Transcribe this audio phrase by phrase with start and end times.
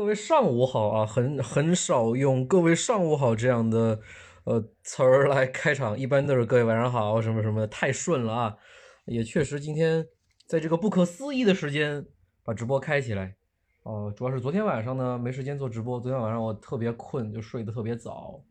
[0.00, 4.00] 各位上午好啊，很很少用“各位上午好”这样的
[4.44, 8.56] 呃词儿来开场，一般都是“各位晚上好”什么什么的，太顺了啊。
[9.04, 10.06] 也确实，今天
[10.46, 12.02] 在这个不可思议的时间
[12.42, 13.36] 把直播开起来，
[13.82, 18.42] 哦，主要是昨天晚上呢没时间做直播，昨天晚上我特别困，就睡得特别早，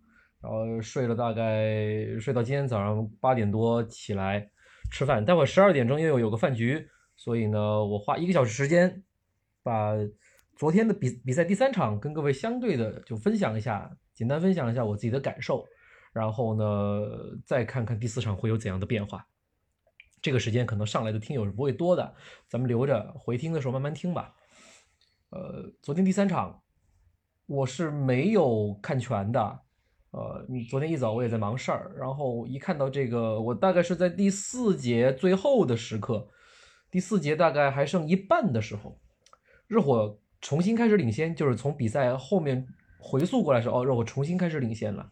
[0.44, 4.48] 然后睡了大概睡到今天早上八点多起来
[4.92, 9.04] 吃饭，待会十二点钟又有个饭局，所以呢，我花一个小时时间
[9.64, 9.96] 把。
[10.60, 15.66] 昨天的比比赛第三场，跟各位相对的就分享一下，简单分享一下我自己的感受，
[16.12, 17.02] 然后呢，
[17.46, 19.26] 再看看第四场会有怎样的变化。
[20.22, 22.14] 这个时间可能上来的听友是不会多的，
[22.50, 24.36] 咱们留着回听的时候慢慢听吧。
[25.30, 26.62] 呃，昨天第三场
[27.46, 29.62] 我是没有看全的，
[30.12, 36.28] 呃，昨天一早我也在忙事儿，然后一看到这个，我大概是在第四节最后的时刻，
[36.92, 39.00] 第四节大概还剩一半的时候，
[39.66, 40.20] 热火。
[40.42, 42.66] 重新开始领先，就是从比赛后面
[42.98, 45.12] 回溯过来时，哦，热火重新开始领先了，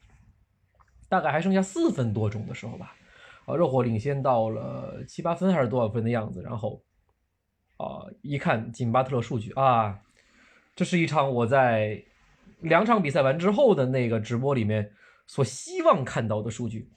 [1.10, 2.96] 大概还剩下四分多钟的时候吧，
[3.46, 6.82] 啊，热火领先到了七八分还是多少分的样子，然后，
[7.76, 10.00] 啊，一看金巴特勒数据啊，
[10.76, 12.02] 这是一场我在
[12.62, 14.94] 两场比赛完之后的那个直播里面
[15.28, 16.90] 所希望看到的数据，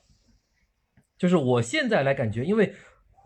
[1.19, 2.75] 就是我现在来感觉，因为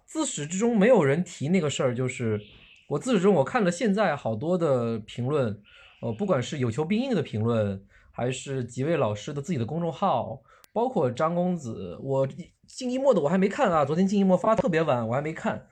[0.07, 2.41] 自始至终没有人提那个事儿，就是。
[2.89, 5.61] 我自始至终我看了现在好多的评论，
[6.03, 7.83] 呃，不管是有求必应的评论，
[8.13, 12.29] 还是几位老师的自己的公众号，包括张公子，我
[12.67, 15.69] 静一墨的我还没看啊，昨天静一墨发的特别晚，我还没看。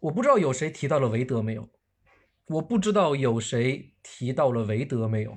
[0.00, 1.68] 我不知道有谁提到了韦德没有，
[2.46, 5.36] 我不知道有谁提到了韦德没有。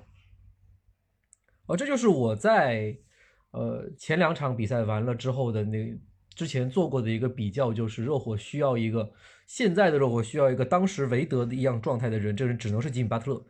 [1.66, 2.98] 哦，这就是我在
[3.52, 5.78] 呃前两场比赛完了之后的那
[6.36, 9.12] 之前做过的一个比较，就是热火需要一个。
[9.48, 13.46] 现在的热火需要一个当时韦德的一样状态的人，这人只能是吉米巴特勒。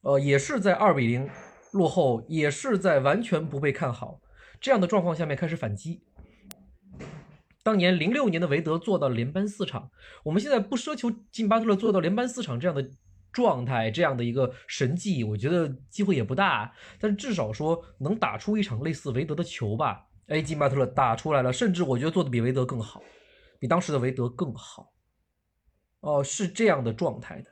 [0.00, 1.28] 呃，也是在二比零
[1.72, 4.20] 落后，也是在完全不被看好
[4.60, 6.02] 这样的状况下面开始反击。
[7.62, 9.90] 当年零六年的韦德做到连扳四场，
[10.24, 12.90] 我们现在不奢求吉米巴特勒做到连扳四场这样的
[13.30, 16.72] 状态，这样的一个神迹，我觉得机会也不大。
[16.98, 20.06] 但是至少说能打出一场类似韦德的球吧？
[20.32, 23.02] 哎，吉米巴特勒打出来了，甚至我觉得做的比韦德更好，
[23.60, 24.90] 比当时的韦德更好。
[26.00, 27.50] 哦，是这样的状态的，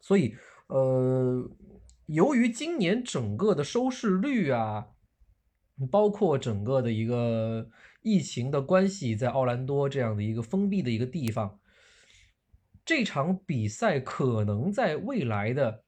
[0.00, 0.34] 所以，
[0.66, 1.48] 呃，
[2.06, 4.88] 由于今年整个的收视率啊，
[5.88, 7.70] 包括整个的一个
[8.02, 11.60] 疫情的关系，在奥兰多这样的一个封闭的一个地方，
[12.84, 15.84] 这场比赛可能在未来的，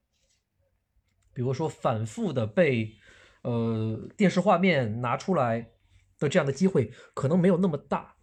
[1.35, 2.95] 比如说反复的被，
[3.43, 5.73] 呃，电视画面拿出来
[6.19, 8.17] 的这样的机会，可能没有那么大。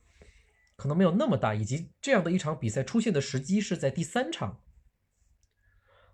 [0.77, 4.61] 可能没有那么大，以及这样的一场比赛出现的时机是在第三场，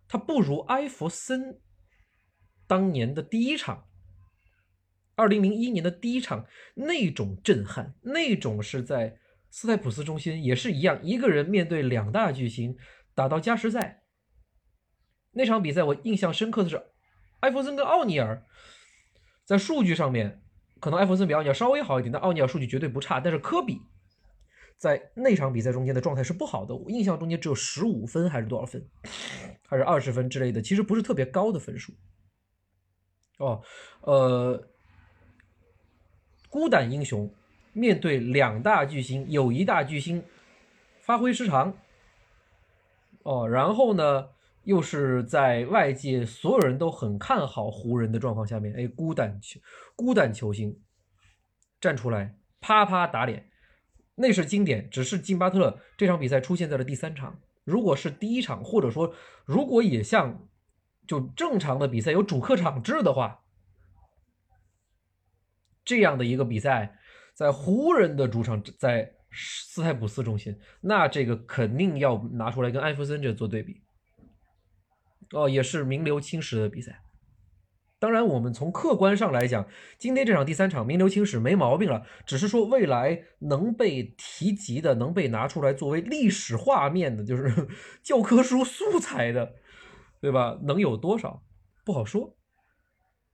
[0.08, 1.60] 它不如埃弗森
[2.68, 3.88] 当年的第一场，
[5.16, 9.18] 二零零一年的第一场那种震撼，那种是在
[9.50, 12.78] 斯泰普斯中心也是一样，一个人面对两大巨星
[13.16, 14.04] 打到加时赛，
[15.32, 16.92] 那场比赛我印象深刻的是
[17.40, 18.46] 埃弗森跟奥尼尔，
[19.44, 20.41] 在数据上面
[20.82, 23.80] 可能艾弗森比奥尼尔稍微好一点，但奥尼尔数据绝对不差，但是科比。
[24.78, 28.84] 在那场比赛中间的状态是不好的，我印象中间只有十五分还是多少分，
[29.68, 31.94] 还是二十分之类的，其实不是特别高的分数。
[33.38, 33.62] 哦，
[34.02, 34.68] 呃，
[36.50, 37.32] 孤胆英雄
[37.74, 40.24] 面对两大巨星，有一大巨星
[41.00, 41.78] 发挥失常，
[43.22, 44.30] 哦，然后呢，
[44.64, 49.60] 又是在外界所有人都很看好湖人的状况下面，哎，孤胆球
[49.96, 50.80] 孤胆球星
[51.80, 53.50] 站出来，啪啪打脸。
[54.16, 57.40] 那是经典，只是金巴特这场比赛出现在了第三场。
[57.64, 59.14] 如果是第一场，或者说
[59.46, 60.48] 如果也像
[61.08, 63.44] 就正常的比赛有主客场制的话，
[65.84, 67.00] 这样的一个比赛
[67.34, 73.82] 在湖人的主场，在斯泰普斯中心，那这个肯定要拿出来跟艾弗森这做对比。
[75.34, 77.02] 哦，也是名留青史的比赛。
[78.00, 79.68] 当然，我们从客观上来讲，
[80.00, 82.04] 今天这场第三场名留青史没毛病了。
[82.26, 87.68] 只是说未来能被提及的、能被拿出来作为历史画面的，就是
[88.02, 89.54] 教科书素材的，
[90.20, 90.60] 对吧？
[90.64, 91.44] 能有多少？
[91.86, 92.36] 不好说，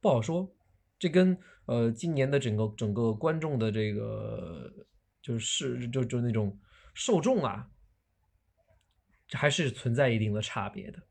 [0.02, 0.54] 不好说。
[1.00, 4.70] 这跟呃今年的整个整个观众的这个
[5.22, 6.60] 就是就就那种
[6.94, 7.70] 受众啊，
[9.32, 11.07] 还是存在一定的差别的。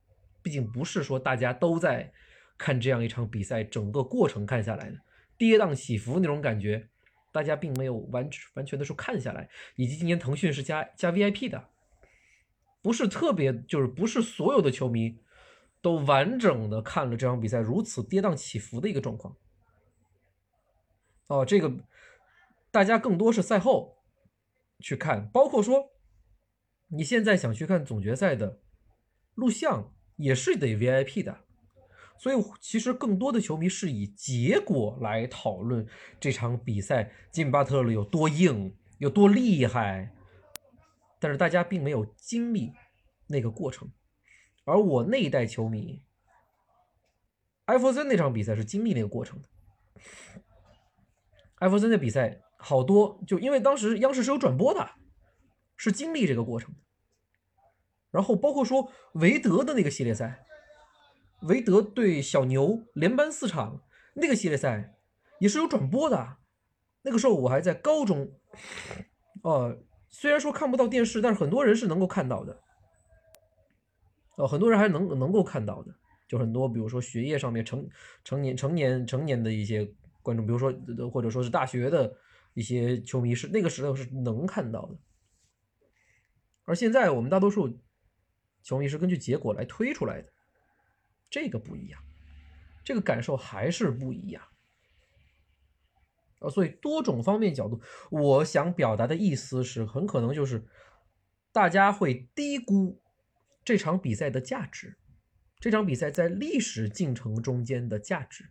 [0.46, 2.12] 毕竟不是说大家都在。
[2.58, 4.96] 看这样一场比赛，整个过程看下来的
[5.36, 6.88] 跌宕起伏那种感觉，
[7.30, 9.46] 大家并没有完完全的说看下来。
[9.74, 11.68] 以及今年腾讯是加加 VIP 的，
[12.80, 15.18] 不是特别就是不是所有的球迷
[15.82, 19.36] 都完整的看了这场比赛如此跌宕起伏的一个状况。
[21.26, 21.70] 哦，这个
[22.70, 23.98] 大家更多是赛后
[24.80, 25.90] 去看，包括说
[26.88, 28.60] 你现在想去看总决赛的
[29.34, 31.38] 录像也是得 VIP 的，
[32.18, 35.86] 所以其实更多的球迷是以结果来讨论
[36.18, 40.14] 这场比赛，金巴特勒有多硬，有多厉害，
[41.20, 42.72] 但是大家并没有经历
[43.26, 43.90] 那个过程，
[44.64, 46.02] 而我那一代球迷，
[47.66, 49.48] 艾弗森那场比赛是经历那个过程的。
[51.56, 54.90] 艾弗森的比赛好多，就因为当时央视是有转播的，
[55.76, 56.80] 是经历这个过程的。
[58.16, 60.42] 然后包括说韦德的那个系列赛，
[61.42, 63.82] 韦德对小牛连扳四场
[64.14, 64.96] 那个系列赛
[65.38, 66.38] 也是有转播的。
[67.02, 68.32] 那个时候我还在高中，
[69.42, 69.78] 呃，
[70.08, 72.58] 虽然说看不到电视，但是很多人是能够看到的。
[74.36, 75.94] 呃，很多人还能能够看到的，
[76.26, 77.86] 就很多，比如说学业上面成
[78.24, 79.92] 成年成年成年的一些。
[80.22, 80.74] 观众，比如说，
[81.08, 82.12] 或者说是大学的
[82.52, 84.98] 一些球迷，是那个时候是能看到的，
[86.64, 87.78] 而现在我们大多数
[88.66, 90.28] 球迷是根据结果来推出来的，
[91.30, 92.02] 这个不一样，
[92.84, 94.42] 这个感受还是不一样
[96.40, 96.50] 啊。
[96.50, 97.80] 所以多种方面角度，
[98.10, 100.66] 我想表达的意思是，很可能就是
[101.52, 103.00] 大家会低估
[103.64, 104.98] 这场比赛的价值，
[105.60, 108.50] 这场比赛在历史进程中间的价值。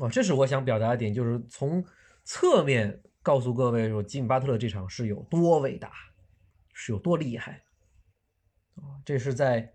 [0.00, 1.84] 啊，这是我想表达的点，就是从
[2.22, 5.90] 侧面告诉各位说，吉米巴特勒这场是有多伟大，
[6.74, 7.64] 是有多厉害。
[8.74, 9.72] 啊，这是在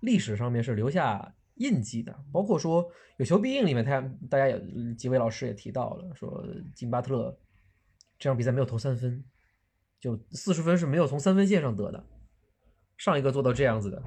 [0.00, 2.18] 历史上面是留下印记的。
[2.32, 4.60] 包括说有求必应里面，他大家也
[4.94, 7.38] 几位老师也提到了，说金巴特勒
[8.18, 9.24] 这场比赛没有投三分，
[10.00, 12.04] 就四十分是没有从三分线上得的。
[12.96, 14.02] 上一个做到这样子的，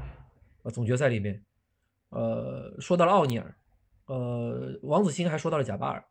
[0.63, 1.45] 呃，总决赛里面，
[2.09, 3.55] 呃，说到了奥尼尔。
[4.07, 6.03] 呃，王子欣还说到了贾巴尔，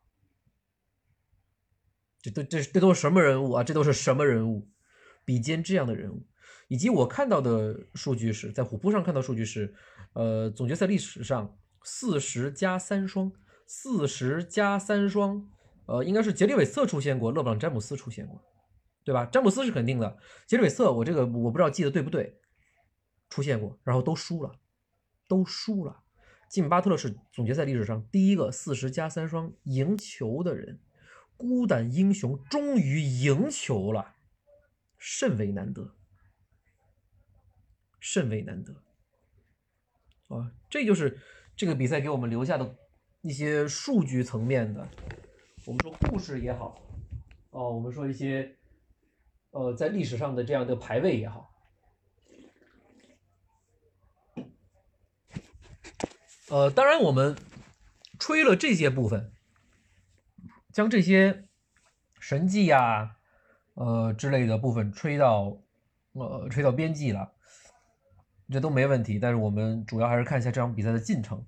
[2.19, 3.63] 这都这这都是什么人物啊？
[3.63, 4.67] 这都是什么人物？
[5.31, 6.21] 比肩这样的人物，
[6.67, 9.73] 以及我看到的数据是在虎扑上看到数据是，
[10.11, 13.31] 呃，总决赛历史上四十加三双，
[13.65, 15.49] 四十加三双，
[15.85, 18.41] 呃，应该是杰里韦瑟出现过，勒布朗詹姆斯出现过，
[19.05, 19.25] 对吧？
[19.25, 22.37] 詹姆斯是肯定的，杰里韦瑟我这个我不知道记得对不对，
[23.29, 24.51] 出现过，然后都输了，
[25.29, 26.03] 都输了。
[26.49, 30.81] 吉米巴特勒是总决赛历史上第一个四十加三双赢球的人，
[31.37, 34.15] 孤胆英雄终于赢球了，
[35.01, 35.95] 甚为难得，
[37.99, 38.71] 甚为难得。
[40.27, 41.19] 啊，这就是
[41.55, 42.77] 这个比赛给我们留下的
[43.21, 44.87] 一些数据层面的，
[45.65, 46.79] 我们说故事也好，
[47.49, 48.55] 哦，我们说一些，
[49.49, 51.51] 呃，在历史上的这样的排位也好。
[56.49, 57.35] 呃，当然，我们
[58.19, 59.33] 吹了这些部分，
[60.71, 61.47] 将这些
[62.19, 63.17] 神迹呀，
[63.73, 65.57] 呃之类的部分吹到，
[66.13, 67.31] 呃吹到边际了，
[68.49, 69.19] 这都没问题。
[69.19, 71.45] 但是我们主要还是看一下这场比赛的进程，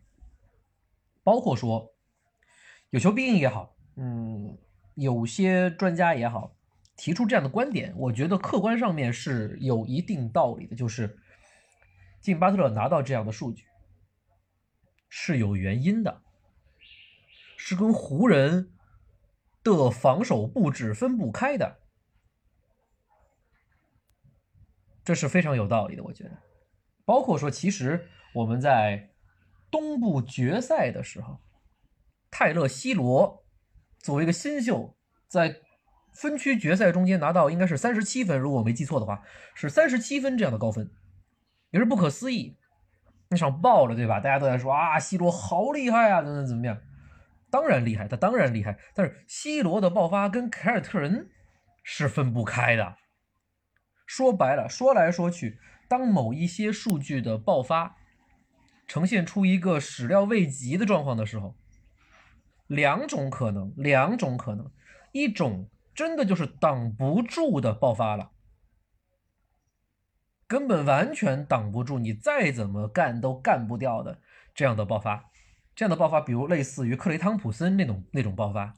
[1.23, 1.93] 包括说
[2.89, 4.57] 有求必应也好，嗯，
[4.95, 6.55] 有些专家也好，
[6.95, 11.17] 提出这样的观点，我觉得客观上面是有一定道理的，就是
[12.21, 13.65] 进巴特勒拿到这样的数据。
[15.15, 16.23] 是有原因的，
[17.55, 18.71] 是跟湖人
[19.63, 21.82] 的防守布置分不开的，
[25.03, 26.03] 这是非常有道理的。
[26.03, 26.31] 我觉得，
[27.05, 29.11] 包括说，其实我们在
[29.69, 31.41] 东部决赛的时候，
[32.31, 33.45] 泰勒·西罗
[33.99, 34.95] 作为一个新秀，
[35.27, 35.55] 在
[36.13, 39.23] 分区决赛中间拿到应该是三十七分，如果我没记错的话，
[39.55, 40.89] 是三十七分这样的高分，
[41.71, 42.57] 也是不可思议。
[43.29, 44.19] 那场爆了，对吧？
[44.19, 46.79] 大家都在说啊，C 罗好厉害啊，怎么怎么样？
[47.49, 48.77] 当然厉害，他当然厉害。
[48.93, 51.29] 但是 C 罗的爆发跟凯尔特人
[51.83, 52.95] 是分不开的。
[54.05, 57.95] 说白了，说来说去，当某一些数据的爆发
[58.87, 61.55] 呈现出一个始料未及的状况的时候，
[62.67, 64.71] 两种可能，两种可能，
[65.11, 68.31] 一种真的就是挡不住的爆发了。
[70.45, 74.19] 根本完全挡不住，你再怎么干都干不掉的
[74.53, 75.31] 这样的爆发，
[75.73, 78.75] 这样的爆发，比如类似于克雷汤普森那种那种爆发，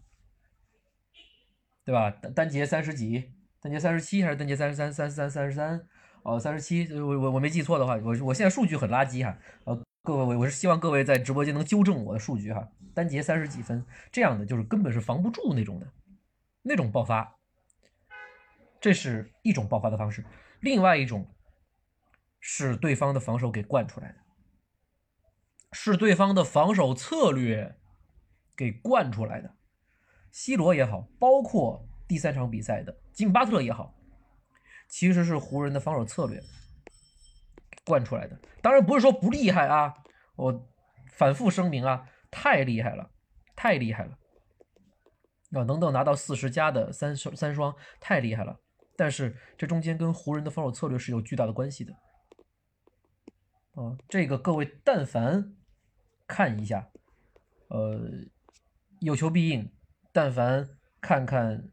[1.83, 2.11] 对吧？
[2.11, 3.34] 单单节三十几，
[3.65, 5.87] 单节三十七还是单节三十三、三三三十三？
[6.21, 15.87] 哦，三十七，我我我没记错的话，我我现在数据很垃圾哈，呃，各位我我是希望各位在直播间能纠正我的数据哈，单节三十几分这样的就是根本是防不住那种的，
[16.61, 17.37] 那种爆发，
[18.79, 20.23] 这是一种爆发的方式，
[20.59, 21.27] 另外一种。
[22.47, 24.17] 是对方的防守给惯出来的，
[25.71, 27.75] 是对方的防守策略
[28.55, 29.55] 给惯出来的。
[30.31, 33.95] C 罗也好，包括第三场比赛的金巴特也好，
[34.89, 36.39] 其实是湖人的防守策略
[37.85, 38.37] 惯出来的。
[38.61, 39.93] 当然不是说不厉害啊，
[40.35, 40.67] 我
[41.13, 43.09] 反复声明啊，太厉害了，
[43.55, 44.17] 太厉害了。
[45.51, 48.59] 啊，能够拿到四十加的三双三双，太厉害了。
[48.97, 51.93] 但是这中间跟湖人的防守策略是有巨大的关系的。
[53.73, 55.55] 啊，这个各位但凡
[56.27, 56.89] 看一下，
[57.69, 58.09] 呃，
[58.99, 59.71] 有求必应，
[60.11, 60.67] 但凡
[60.99, 61.71] 看看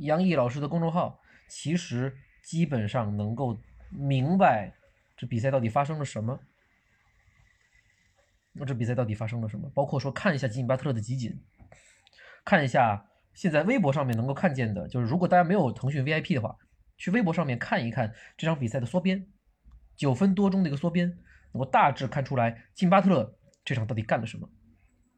[0.00, 3.58] 杨毅老师的公众号，其实基本上能够
[3.90, 4.74] 明白
[5.16, 6.40] 这比赛到底发生了什么。
[8.52, 9.70] 那这比赛到底发生了什么？
[9.74, 11.40] 包括说看一下吉米巴特勒的集锦，
[12.44, 13.06] 看一下。
[13.32, 16.56] 现在微博上面能够看见的，就是如果大家没有腾讯 VIP 的话，
[16.98, 19.24] 去微博上面看一看这场比赛的缩编，
[19.96, 21.08] 九分多钟的一个缩编，
[21.52, 24.50] 能够大致看出来金巴特勒这场到底干了什么，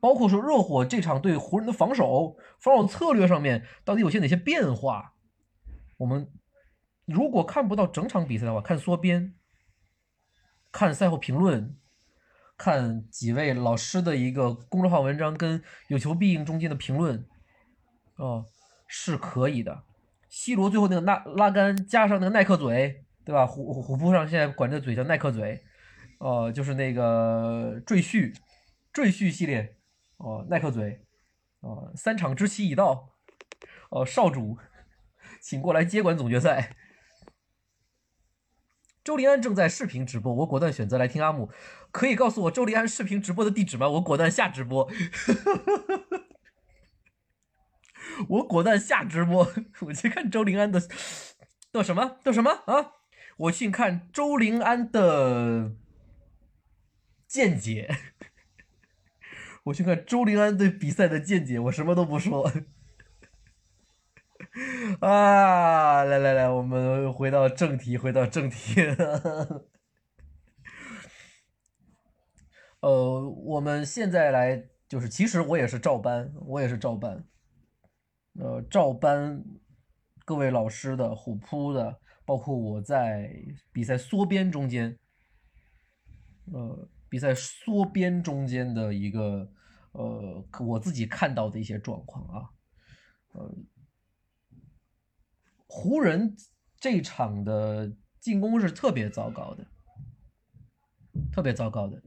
[0.02, 5.14] 包括说热火这场对湖人的防守、防守策略上面到底有些哪些变化。
[5.96, 6.28] 我们
[7.06, 9.36] 如果看不到整场比赛的话，看缩编，
[10.72, 11.76] 看赛后评论，
[12.58, 17.24] 看几位老师的一个公众号文章跟有求必应中间的评论。
[18.16, 18.46] 哦，
[18.88, 19.84] 是可以的。
[20.28, 23.46] C 罗最后那个拉拉杆加上那个耐克嘴，对吧？
[23.46, 25.62] 虎虎扑上现在管这嘴叫耐克嘴，
[26.18, 28.34] 哦，就是那个赘婿，
[28.92, 29.76] 赘婿系列，
[30.22, 31.04] 哦，耐克嘴，
[31.60, 33.16] 哦，三场之期已到，
[33.90, 34.56] 哦，少主，
[35.40, 36.76] 请过来接管总决赛。
[39.02, 41.50] 周林安正在视频直播，我果断选择来听阿姆。
[41.90, 43.88] 可以告诉我周林安视频直播的地址吗？
[43.88, 44.88] 我果断下直播。
[48.28, 50.80] 我果断下直播，我去看周林安的
[51.72, 52.92] 的什么的什么啊？
[53.38, 55.72] 我去看周林安的
[57.26, 57.92] 见解，
[59.64, 62.50] 我去看周林安对比赛的见解，我什么都不说。
[65.00, 68.80] 啊，来来来，我们回到正题，回到正题。
[72.80, 77.24] 呃，我们现在来就是，其实我也是照搬，我也是照搬。
[78.40, 79.44] 呃，照搬
[80.24, 83.30] 各位老师的虎扑的，包括我在
[83.72, 84.98] 比赛缩编中间，
[86.52, 89.46] 呃，比赛缩编中间的一个
[89.92, 92.48] 呃，我自己看到的一些状况啊，
[93.34, 93.54] 呃，
[95.66, 96.34] 湖人
[96.80, 99.66] 这场的进攻是特别糟糕的，
[101.30, 102.02] 特别糟糕的。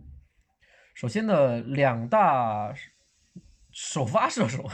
[0.96, 2.74] 首先呢，两大
[3.70, 4.68] 首发射手。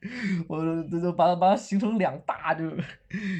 [0.48, 2.64] 我这就把把它形成两大，就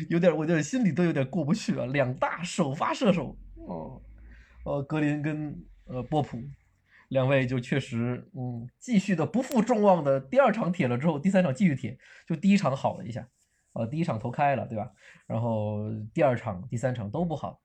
[0.08, 1.84] 有点，我就心里都有点过不去啊。
[1.84, 4.02] 两大首发射手，哦，
[4.64, 6.38] 呃，格林跟呃波普
[7.08, 13.26] 两位就确实，嗯，继续的不负众望的，第二场铁了之后，第三场继续铁，就第一场好了一下，
[13.72, 14.92] 呃，第一场投开了，对吧？
[15.26, 17.60] 然后第二场、第三场都不好。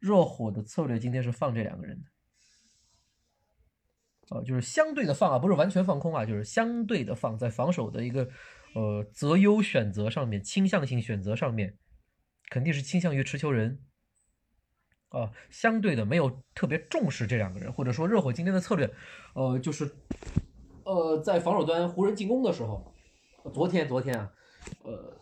[0.00, 2.08] 热火的策略今天是放这两个人的。
[4.30, 8.28] 呃，就是相对的放啊，不是完全放空啊，就是相对的放在防守的一个
[8.74, 11.76] 呃择优选择上面，倾向性选择上面，
[12.48, 13.80] 肯定是倾向于持球人
[15.10, 18.88] 啊，相对的没有特别重视这两个人，或者说热火今天的策略，
[19.34, 19.90] 呃，就是
[20.84, 22.94] 呃在防守端湖人进攻的时候，
[23.52, 24.32] 昨天昨天啊，
[24.84, 25.18] 呃，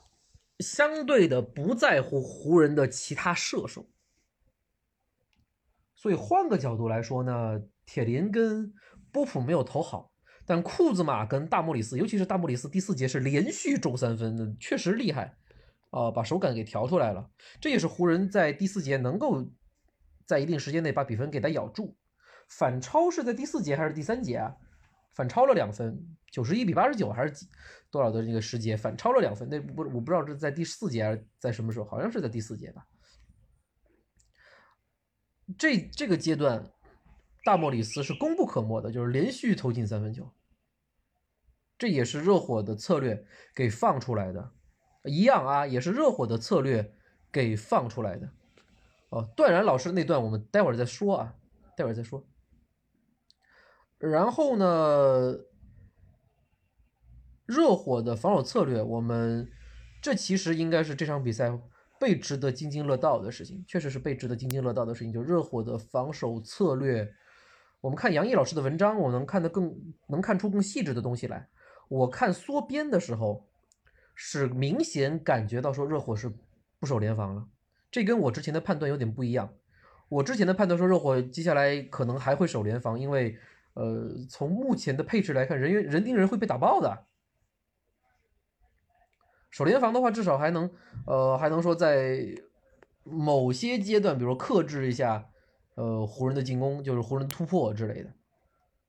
[0.61, 3.88] 相对的不在乎湖人的其他射手，
[5.97, 8.73] 所以换个角度来说呢，铁林跟
[9.11, 10.12] 波普没有投好，
[10.45, 15.35] 但库兹马跟大莫里斯，尤其是大莫里斯第四节是连续中三分的，确实厉害
[15.88, 17.30] 啊，把手感给调出来了。
[17.59, 19.47] 这也是湖人在第四节能够
[20.28, 21.97] 在一定时间内把比分给他咬住。
[22.49, 24.54] 反超是在第四节还是第三节啊？
[25.12, 25.99] 反超了两分，
[26.30, 27.49] 九十一比八十九还是几
[27.90, 29.49] 多少的那个时节反超了两分？
[29.49, 32.87] 那不我不知道是在第四节还是在什么时候，好像是在第四节吧。
[35.56, 36.70] 这这个阶段。
[37.44, 40.30] 大莫里斯是功不可没的，就是连续投进三分球，
[41.78, 44.52] 这也是热火的策略给放出来的，
[45.04, 46.92] 一样啊，也是热火的策略
[47.32, 48.30] 给放出来的。
[49.10, 51.34] 哦，段然老师那段我们待会儿再说啊，
[51.76, 52.26] 待会儿再说。
[53.98, 55.34] 然后呢，
[57.46, 59.50] 热火的防守策略，我们
[60.02, 61.50] 这其实应该是这场比赛
[61.98, 67.12] 被值得津津乐道的事情，确实是被值得津津乐道的事情，就热火的防守策略。
[67.80, 69.74] 我们看杨毅老师的文章，我能看得更
[70.08, 71.48] 能看出更细致的东西来。
[71.88, 73.48] 我看缩编的时候，
[74.14, 76.30] 是明显感觉到说热火是
[76.78, 77.48] 不守联防了，
[77.90, 79.52] 这跟我之前的判断有点不一样。
[80.09, 83.38] 我之前的判断说热火接下来可能还会守联防，因为
[83.75, 87.07] 呃从目前的配置来看，人员人盯人会被打爆的。
[89.50, 90.71] 守联防的话，至少还能
[91.07, 92.26] 呃还能说在
[93.02, 95.30] 某些阶段，比如说克制一下
[95.75, 98.11] 呃湖人的进攻，就是湖人突破之类的。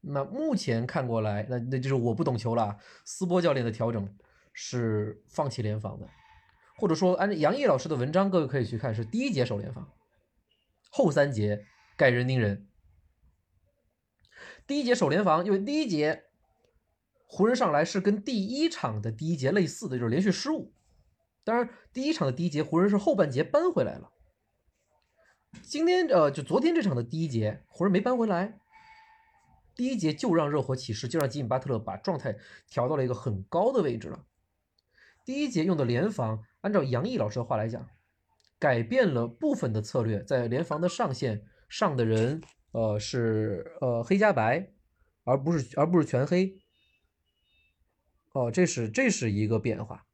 [0.01, 2.77] 那目前看过来，那那就是我不懂球了。
[3.03, 4.08] 斯波教练的调整
[4.53, 6.08] 是放弃联防的，
[6.79, 9.91] 或者说按杨毅老师的文章，各位可以去看，是第一节守联防，
[10.89, 11.65] 后三节
[11.98, 12.67] 盖人盯人。
[14.65, 16.24] 第一节守联防，因为第一节
[17.25, 20.74] 湖人上来是跟第一场的第一节类似的，就是连续失误。
[21.43, 24.12] 当然，第一场的第一节湖人是后半节扳回来了。
[25.63, 28.59] 今天呃，就昨天这场的第一节湖人没扳回来。
[29.75, 32.38] 第一节就让热火起势，就让吉米巴特勒把状态
[32.69, 34.25] 调到了一个很高的位置了。
[35.25, 37.88] 第一节用的联防，按照杨毅老师的话来讲，
[38.60, 44.72] 改变了部分的策略，在联防的上限上的人，呃是呃黑加白，
[45.24, 46.54] 而不是而不是全黑。
[48.34, 50.06] 哦，这是这是一个变化，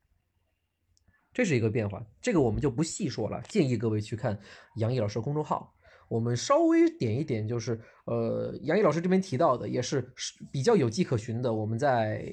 [1.34, 4.40] 这是一个变化，这个我们就不细说了，建议各位去看
[4.78, 5.74] 杨毅老师公众号。
[6.08, 10.14] 我们稍微点一点，就是呃，杨毅老师这边提到的，也是
[10.52, 11.52] 比较有迹可循的。
[11.52, 12.32] 我们在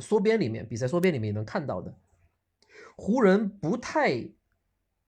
[0.00, 1.96] 缩编里面，比赛缩编里面也能看到的，
[2.96, 4.30] 湖人不太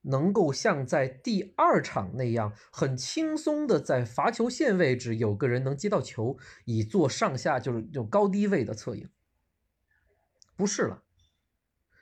[0.02, 9.08] 能够像在第二场那样，很轻松的在罚球线位置有个人能接到球，以做上下就是就高低位的策应，
[10.56, 11.02] 不是了。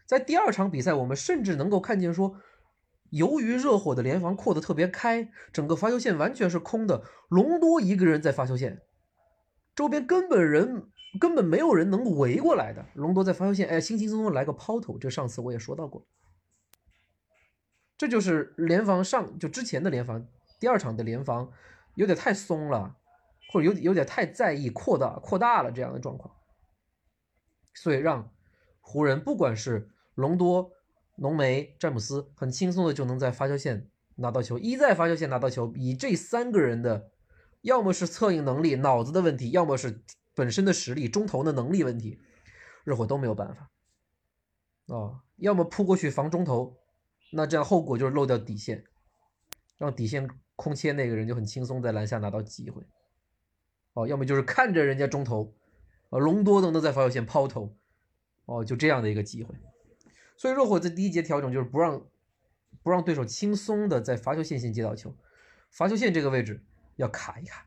[0.06, 2.36] 在第二场比赛，我们甚至能够看见说。
[3.10, 8.80] 由于热火的联防扩得特别开，整个罚球线完全是空的，隆多一个人在罚球线，
[9.76, 12.84] 周边根本人根本没有人能围过来的。
[12.94, 16.06] 隆多在发球线，哎，轻轻松松来个抛投，这上次我也说到过。
[17.96, 20.26] 这就是联防上就之前的联防，
[20.58, 21.50] 第二场的联防
[21.94, 22.96] 有点太松了，
[23.52, 26.34] 或者有有点太在意扩大扩大了这样的状况，
[27.74, 28.32] 所以让
[28.80, 30.72] 湖人不管是隆多。
[31.16, 37.10] 浓眉詹姆斯很轻松的就能在发球线拿到球，一在发球线拿到球，以这三个人的，
[37.60, 40.02] 要么是策应能力、脑子的问题，要么是
[40.34, 42.18] 本身的实力、中投的能力问题，
[42.84, 43.70] 热火都没有办法。
[44.94, 46.76] 啊，要么扑过去防中投，
[47.32, 48.84] 那这样后果就是漏掉底线，
[49.78, 52.82] 让底线空切那个人就很轻松在篮下拿到机会。
[53.94, 55.54] 哦，要么就是看着人家中投，
[56.10, 57.76] 啊，隆多都能在罚球线抛投，
[58.46, 59.54] 哦，就这样的一个机会。
[60.36, 62.04] 所以热火在第一节调整就是不让
[62.82, 65.14] 不让对手轻松的在罚球线线接到球，
[65.70, 66.64] 罚球线这个位置
[66.96, 67.66] 要卡一卡，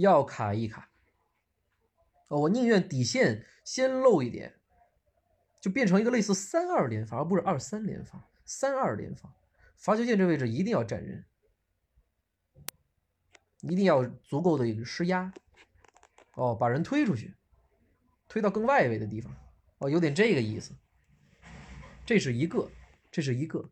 [0.00, 0.90] 要卡一卡。
[2.28, 4.54] 哦，我宁愿底线先漏一点，
[5.60, 8.22] 就变成一个类似三二连发，而不是二三连发。
[8.44, 9.32] 三二连发，
[9.76, 11.24] 罚球线这位置一定要站人，
[13.60, 15.32] 一定要足够的施压。
[16.34, 17.34] 哦，把人推出去，
[18.28, 19.34] 推到更外围的地方。
[19.78, 20.74] 哦，有点这个意思，
[22.04, 22.70] 这是一个，
[23.10, 23.70] 这是一个。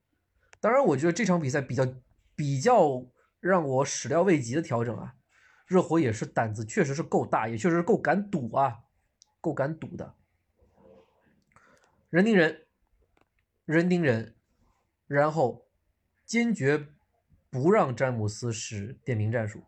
[0.60, 1.86] 当然，我觉得这场比赛比较
[2.34, 3.04] 比较
[3.40, 5.15] 让我始料未及的调整啊，
[5.66, 8.78] 热火也是胆子确实是够大，也确实是够敢赌啊，
[9.40, 10.14] 够敢赌的。
[12.08, 12.66] 人盯人，
[13.64, 14.34] 人盯人，
[15.06, 15.66] 然后
[16.24, 16.86] 坚决
[17.50, 19.62] 不让詹姆斯使点名战术。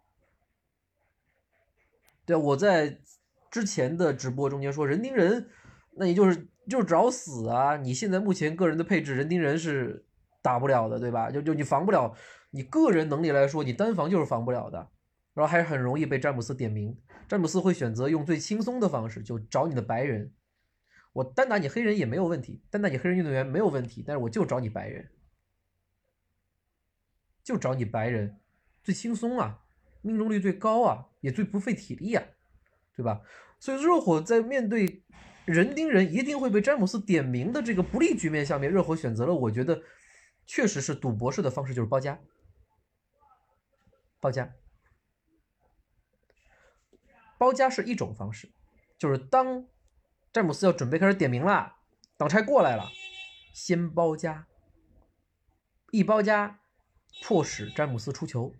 [2.24, 3.00] 对我在
[3.50, 5.50] 之前的直播中间说人盯人。
[6.00, 7.76] 那你就是就是找死啊！
[7.76, 10.06] 你现在目前个人的配置，人盯人是
[10.40, 11.28] 打不了的，对吧？
[11.28, 12.14] 就就你防不了，
[12.50, 14.88] 你个人能力来说，你单防就是防不了的，
[15.38, 16.98] 然后还很容易被詹姆斯点名。
[17.28, 20.32] 詹姆斯会选择用最轻松的方式，就找你的白人。
[21.12, 25.08] 我单打你黑人也没有问题，单打你黑人运动员没有问题，但是我就找你白人，
[27.44, 28.40] 就找你白人，
[28.82, 29.60] 最轻松啊，
[30.02, 32.24] 命中率最高啊，也最不费体力啊，
[32.96, 33.20] 对吧？
[33.60, 35.04] 所以热火在面对。
[35.44, 39.80] 人盯人一定会被詹姆斯点名的这个不利局面下面，热火选择了我觉得
[40.44, 42.18] 确实是赌博式的方式，就是包夹。
[44.20, 44.52] 包夹，
[47.38, 48.50] 包夹是一种方式，
[48.98, 49.64] 就是当
[50.32, 51.76] 詹姆斯要准备开始点名了，
[52.16, 52.90] 挡拆过来了，
[53.54, 54.46] 先包夹，
[55.92, 56.58] 一包夹，
[57.22, 58.52] 迫使詹姆斯出球。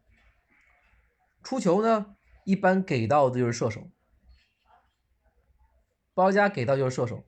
[1.43, 3.89] 出球呢，一般给到的就是射手。
[6.15, 7.25] 包夹给到就是射手，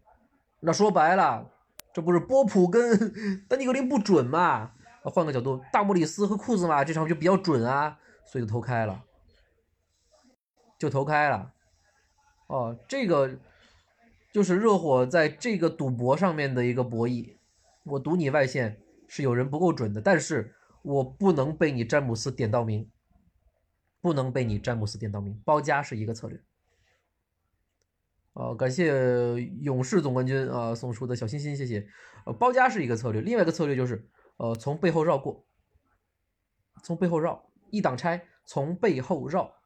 [0.60, 1.50] 那说白了，
[1.94, 2.98] 这不是波普跟
[3.48, 4.72] 丹尼格林不准嘛？
[5.04, 9.04] 换个角度，大莫里斯和库兹马这场就比较准啊，所以就投开了，
[10.80, 11.52] 就投开了。
[12.48, 13.38] 哦，这个
[14.32, 17.36] 就是热火在这个赌博上面的一个博弈。
[17.84, 22.90] 我赌你外线是有人不够准的，但是我不能被你詹姆斯点到名，
[24.00, 26.40] 不能被你詹姆斯点到名，包夹是一个策略。
[28.32, 31.86] 哦，感谢勇士总冠军啊送出的小心心，谢谢。
[32.24, 35.44] 呃，包夹是一个策略，另外一个策略就是呃从背后绕过，
[36.82, 39.59] 从背后绕一挡拆，从背后绕，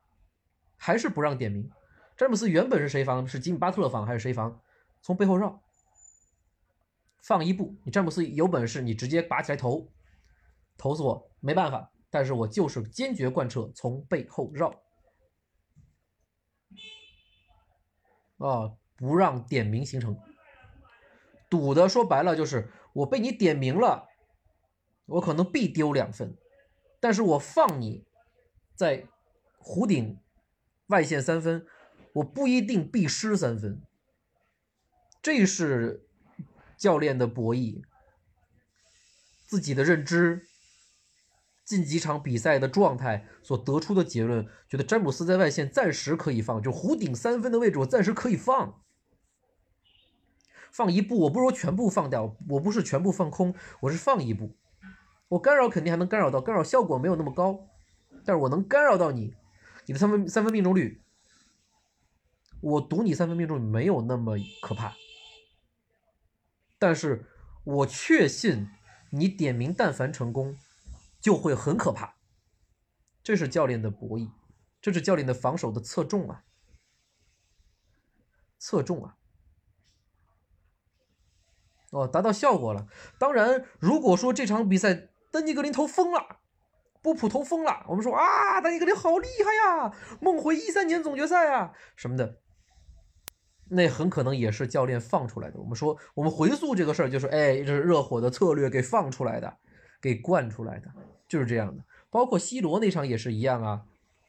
[0.76, 1.70] 还是不让点名。
[2.16, 3.26] 詹姆斯原本是谁防？
[3.26, 4.60] 是吉米巴特勒防还是谁防？
[5.02, 5.62] 从背后绕，
[7.22, 9.92] 放一步，你詹姆斯有本事，你直接拔起来投，
[10.76, 14.70] 投死我没办法，但是我就是坚决贯彻从背后绕。
[18.38, 20.16] 啊，不让点名形成
[21.50, 24.08] 赌的，说白了就是我被你点名了，
[25.06, 26.36] 我可能必丢两分，
[27.00, 28.04] 但是我放你
[28.74, 29.06] 在
[29.60, 30.18] 弧顶
[30.88, 31.66] 外线三分，
[32.14, 33.80] 我不一定必失三分，
[35.22, 36.06] 这是
[36.76, 37.82] 教练的博弈，
[39.46, 40.46] 自己的认知。
[41.64, 48.82] 近几场比赛的状态所得出的结论，觉得詹姆斯在外线暂时可以放，就弧顶三分的位置，我暂时可以放，
[50.70, 54.54] 放一步，我不如全部放掉，我不是全部放空，我是放一步，
[55.28, 57.66] 我干扰肯定还能干扰到，干扰效果没有那么高，
[58.26, 59.34] 但是我能干扰到你，
[59.86, 61.02] 你的三分三分命中率，
[62.60, 64.94] 我赌你三分命中率没有那么可怕，
[66.78, 67.26] 但是
[67.64, 68.68] 我确信
[69.10, 70.56] 你点名但凡成功。
[71.20, 72.16] 就会很可怕，
[73.22, 74.30] 这是教练的博弈，
[74.82, 76.44] 这是教练的防守的侧重啊，
[78.58, 79.16] 侧重啊，
[81.92, 82.86] 哦，达到效果了。
[83.18, 86.40] 当然，如果说这场比赛丹尼格林投疯了，
[87.04, 92.40] 波普投疯了，我们说啊，丹尼格林好厉害呀，梦回一三年总决赛啊什么的，
[93.68, 95.60] 那很可能也是教练放出来的。
[95.60, 99.58] 我们说，我们回溯这个事儿，就是哎，这是热火的策略给放出来的，
[100.00, 100.88] 给惯出来的。
[101.28, 103.82] 就是这样的，包括 C 罗那场也是一样啊，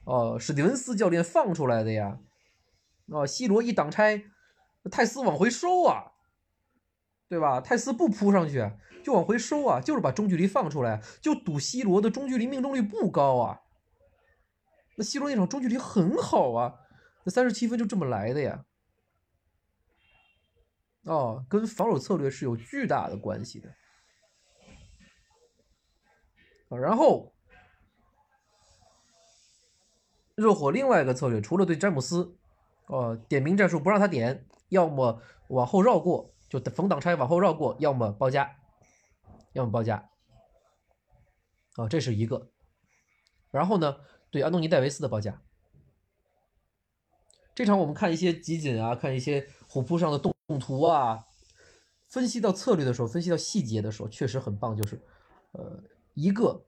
[0.04, 2.20] 哦，史蒂文斯教练放出来的呀，
[3.08, 4.22] 哦，C 罗一挡拆，
[4.92, 6.12] 泰斯往回收啊，
[7.30, 7.62] 对吧？
[7.62, 8.70] 泰斯不扑上去，
[9.06, 13.62] 就往回收啊，就是把中距离放出来，就赌 C 罗的中距离命中率不高啊。
[14.96, 16.74] 那 C 罗那场中距离很好啊，
[17.24, 18.66] 那三十七分就这么来的呀。
[21.04, 23.70] 哦，跟防守策略是有巨大的关系的。
[26.70, 27.32] 然后，
[30.34, 32.36] 热火另外一个策略，除了对詹姆斯，
[32.88, 38.58] 呃，点名战术不让他点，要么往后绕过，就逢挡拆往后绕过，要么包夹，
[39.56, 40.10] 要么报价。
[41.78, 42.52] 啊，这是一个。
[43.50, 43.98] 然后呢，
[44.30, 45.42] 对安东尼戴维斯的报价。
[47.56, 51.26] 这场我们看一些集锦啊，看一些虎扑上的动图啊，
[52.10, 55.02] 分析到策略的时候，分析到细节的时候，确实很棒，就是，
[55.54, 55.84] 呃。
[56.14, 56.66] 一个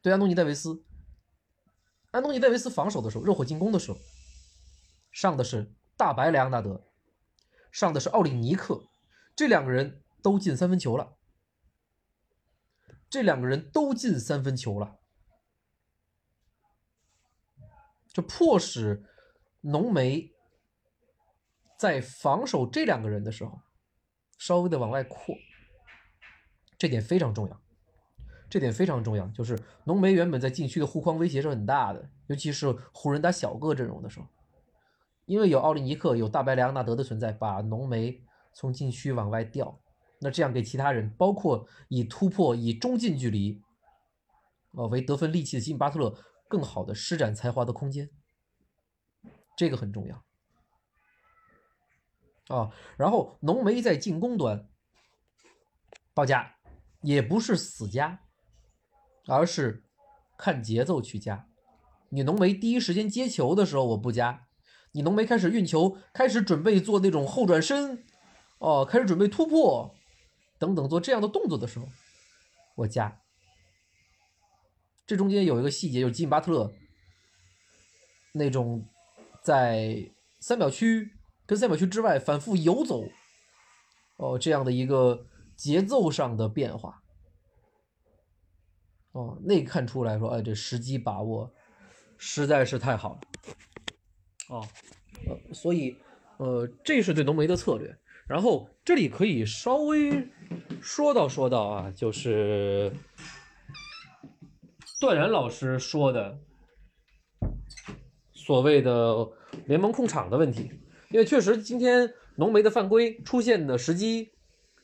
[0.00, 0.82] 对安东尼戴维斯，
[2.12, 3.98] 安东尼戴维斯防守的时候，热火进攻的时候，
[5.10, 6.82] 上的是大白莱昂纳德，
[7.70, 8.84] 上的是奥里尼克，
[9.36, 11.18] 这两个人都进三分球了，
[13.12, 14.98] 这两个人都进三分球了，
[18.10, 19.04] 这迫使
[19.60, 20.32] 浓眉
[21.78, 23.60] 在防守这两个人的时候，
[24.38, 25.36] 稍微的往外扩，
[26.78, 27.60] 这点非常重要。
[28.48, 34.26] 这点非常重要，就是浓眉原本在禁区的护框威胁是很大的，尤其是湖人打小个阵容的时候，
[35.26, 39.81] 因为有奥利尼克、有大白莱昂纳德的存在，把浓眉从禁区往外调，
[40.22, 43.60] 那这样给其他人，包括以突破、以中近距离，
[44.74, 46.16] 啊为得分利器的吉米巴特勒，
[46.48, 48.08] 更好的施展才华的空间，
[49.56, 50.24] 这个很重要
[52.56, 52.70] 啊。
[52.96, 54.68] 然后浓眉在进攻端
[56.14, 56.54] 报价
[57.02, 58.20] 也不是死加。
[59.28, 59.84] 而是
[60.36, 61.46] 看节奏去加。
[62.08, 64.48] 你浓眉第一时间接球的时候，我不加；
[64.90, 68.04] 你浓眉开始运球，开始准备做那种后转身，
[68.58, 69.94] 哦，开始准备突破
[70.62, 71.88] 等等做这样的动作的时候，
[72.76, 73.20] 我加。
[75.04, 76.72] 这中间有一个细节，就是吉米巴特勒
[78.32, 78.88] 那种
[79.42, 81.10] 在三秒区
[81.44, 83.02] 跟三秒区之外反复游走，
[84.18, 87.02] 哦，这样的一个节奏上的变化。
[89.10, 91.52] 哦，那看出来说，哎，这时机把握
[92.16, 93.20] 实在是太好了。
[94.48, 94.68] 哦，
[95.26, 95.96] 呃，所以，
[96.36, 97.98] 呃，这是对浓眉的策略。
[98.32, 100.26] 然后这里可以稍微
[100.80, 102.90] 说到说到啊，就是
[105.02, 106.38] 段然老师说的
[108.32, 109.28] 所谓的
[109.66, 110.72] 联盟控场的问题，
[111.10, 114.32] 因为确实今天浓眉的犯规出现的时机、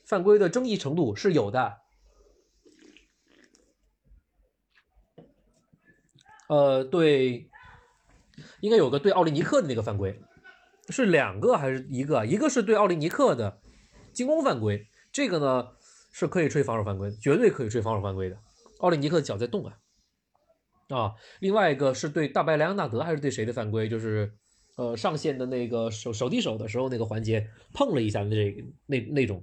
[0.04, 1.74] 犯规的争议程度是有的。
[6.50, 7.48] 呃，对，
[8.60, 10.20] 应该有个对奥利尼克的那个犯规，
[10.92, 12.24] 是两个还是一个？
[12.24, 13.60] 一个是对奥利尼克的
[14.12, 15.68] 进攻犯规，这个呢
[16.12, 18.38] 是可以吹防守犯规，绝对可以吹防守犯规的。
[18.80, 19.78] 奥利尼克的脚在动啊，
[20.88, 23.88] 啊，另外一个是对大白莱昂纳德还是对谁的犯规？
[23.88, 24.32] 就是
[24.76, 29.42] 呃上线的那个手手递手的时候那个环节碰了一下那那那种，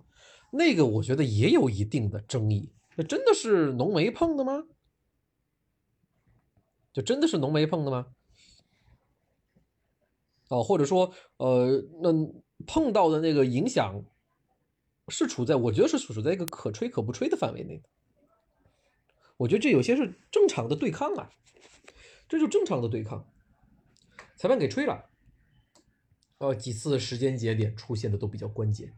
[0.51, 2.71] 那个我觉得也有一定的争议。
[2.95, 4.63] 那真的是浓眉碰的吗？
[6.93, 8.08] 就真的是浓眉碰的吗？
[10.49, 12.12] 哦，或者说，呃，那
[12.67, 14.05] 碰到的那个影响
[15.08, 17.89] 是处在，我觉得是处在一个可吹可不吹的范围内的。
[19.38, 21.29] 我觉得这有些是正常的对抗啊，
[22.29, 23.27] 这就正常的对抗。
[24.38, 25.10] 裁判给吹了，
[26.38, 28.93] 呃，几次时间节点出现的都比较关键，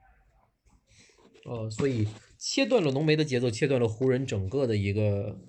[1.45, 2.07] 呃，所以
[2.37, 5.39] 切断了浓眉的节奏，切断了湖人整个的一个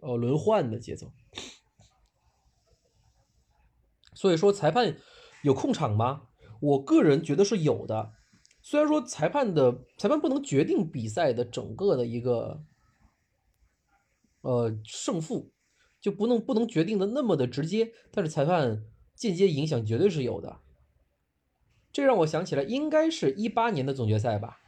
[0.00, 1.12] 呃轮换的节奏。
[4.22, 4.96] 所以说，裁判
[5.42, 6.28] 有控场吗？
[6.60, 8.12] 我个人觉得是有的。
[8.62, 12.62] 虽然说裁判的裁判不能决定比赛的整个的一个。
[14.42, 15.52] 呃，胜负
[16.00, 18.84] 就不能不能决定的那么的直接，但是裁判
[19.16, 20.60] 间接影响绝对是有的。
[21.92, 24.58] 这让我想起来，应该是一八年的总决赛吧？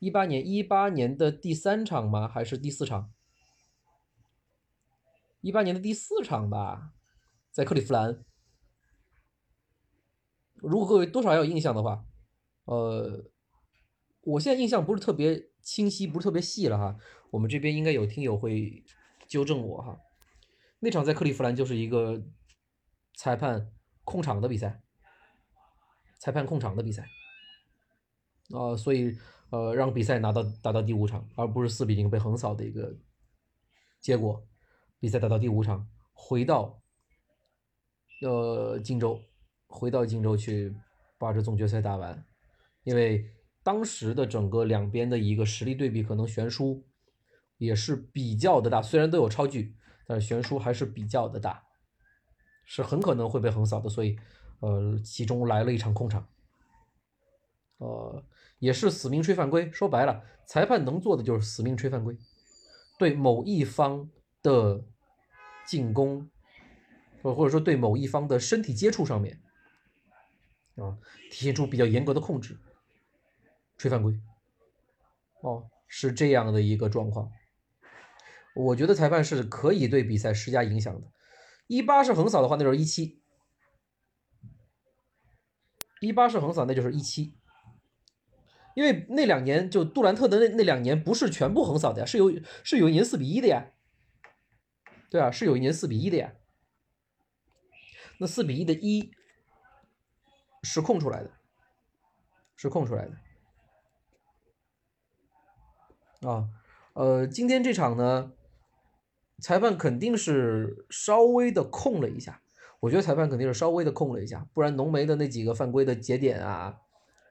[0.00, 2.26] 一八年一八年的第三场吗？
[2.26, 3.12] 还是第四场？
[5.40, 6.92] 一八年的第四场吧，
[7.60, 8.24] 在克利夫兰。
[10.54, 12.06] 如果各位多少还有印象的话，
[12.64, 13.30] 呃，
[14.22, 16.96] 我现在印象不是特别清晰，不是特别细了哈。
[17.30, 18.82] 我们这边应该有听友会
[19.28, 20.00] 纠正我哈，
[20.78, 22.22] 那场在克利夫兰就是一个
[23.18, 23.70] 裁判
[24.04, 24.82] 控场的比赛，
[26.18, 27.06] 裁判控场的比赛，
[28.54, 29.14] 啊，所以
[29.50, 32.96] 呃让比赛拿到打到第五场，而不是四比零被横扫的一个
[34.00, 34.42] 结果，
[34.98, 36.79] 比赛打到第五场，回到
[38.20, 39.20] 呃荆州，
[39.66, 40.74] 回到荆州去
[41.18, 42.24] 把这总决赛打完，
[42.84, 43.30] 因为
[43.62, 46.84] 当时的整个两边的一个实力对比可能悬殊。
[47.58, 51.62] 也是比较的大，虽然都有超距，但是悬殊还是比较的大，
[52.64, 53.90] 是很可能会被横扫的。
[53.90, 54.18] 所以，
[54.60, 56.26] 呃，其中来了一场空场，
[57.76, 58.24] 呃，
[58.60, 59.70] 也是死命吹犯规。
[59.70, 62.16] 说白了，裁判能做的就是死命吹犯规，
[62.98, 64.08] 对某一方
[64.42, 64.82] 的
[65.66, 66.30] 进攻，
[67.22, 69.40] 或或者说对某一方的身体接触上面，
[70.76, 70.98] 啊，
[71.30, 72.58] 体现出比较严格的控制，
[73.76, 74.20] 吹犯规。
[75.42, 77.30] 哦，是这样的一个状况。
[78.54, 81.06] 我觉得裁判是可以对比赛施加影响的。
[81.66, 83.20] 一八是横扫的话，那就是一七；
[86.00, 87.36] 一八是横扫，那就是一七。
[88.74, 92.32] 因为那两年就杜兰特的那那两年不是全部横扫的呀，是有
[92.64, 93.70] 是有一年四比一的呀，
[95.08, 96.34] 对啊，是有一年四比一的呀。
[98.20, 99.10] 那四比一的一
[100.62, 101.30] 是空出来的，
[102.54, 103.08] 是空出来
[106.20, 106.50] 的啊。
[106.92, 108.32] 呃，今天这场呢？
[109.40, 112.42] 裁判肯定是稍微的控了一下，
[112.80, 116.78] 我觉得裁判肯定是稍微的控了一下，不然浓眉的那几个犯规的节点啊，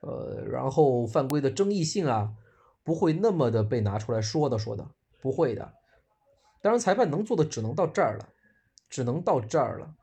[0.02, 2.34] 呃，然后犯规的争议性啊，
[2.84, 4.90] 不会那么的被拿出来说的说的，
[5.22, 5.72] 不会的。
[6.64, 8.30] 当然，裁判能做的只能到这儿了，
[8.90, 9.94] 只能到这儿了。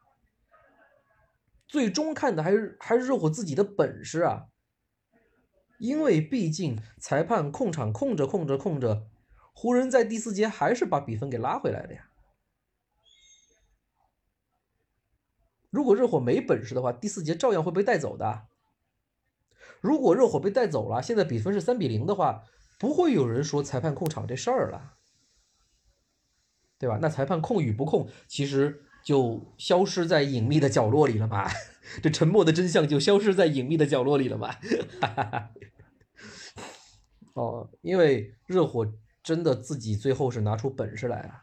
[1.66, 4.46] 最终看的还是还是热火自己的本事啊，
[5.78, 9.08] 因为毕竟裁判控场控着控着控着。
[9.58, 12.10] 湖人，在第四节还是把比分给拉回来了呀。
[15.70, 18.48] 如果热火没本事的话，第四节照样会被带走的。
[19.80, 22.44] 如果热火被带走了，现在比分是三比零的话，
[22.78, 24.98] 不会有人说裁判控场这事儿了，
[26.78, 26.98] 对吧？
[27.00, 31.48] 那裁判控与不控，其实就消失在隐秘的角落里了吧。
[32.02, 34.56] 这沉默的真相就消失在隐秘的角落里了嘛。
[37.34, 38.92] 哦，因为热火。
[39.26, 41.42] 真的自己最后是拿出本事来了，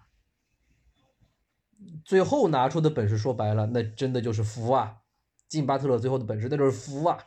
[2.06, 5.02] 最后拿出的本事说白了，那真的就是服啊！
[5.50, 7.20] 进巴特勒最后的本事那就是服啊！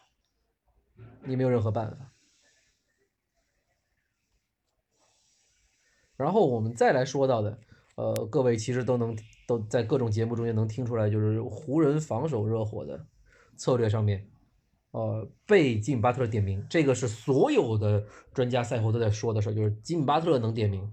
[1.25, 2.11] 你没有任何办法。
[6.17, 7.61] 然后我们再来说到的，
[7.97, 9.15] 呃，各位其实都能
[9.47, 13.07] 都在各种节目中间能听出来，就是湖人防守热火的
[13.57, 14.29] 策略上面。
[14.93, 20.91] 呃，被吉姆巴特勒点名，这个是所有的专家赛后都在说的事儿，就是吉姆巴特勒能点名，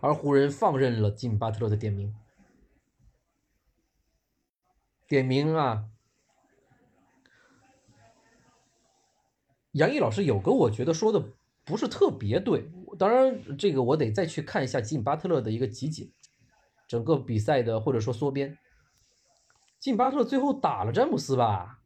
[0.00, 2.14] 而湖人放任了吉姆巴特勒的点名。
[5.08, 5.86] 点名啊，
[9.72, 11.24] 杨毅老师有个我觉得说的
[11.64, 16.12] 不是特别对，当然这个我得再去看一下吉姆巴特勒的一个集锦，
[16.90, 18.58] 整个比赛的或者说缩编。
[19.78, 21.78] 金巴特勒最后打了詹姆斯吧？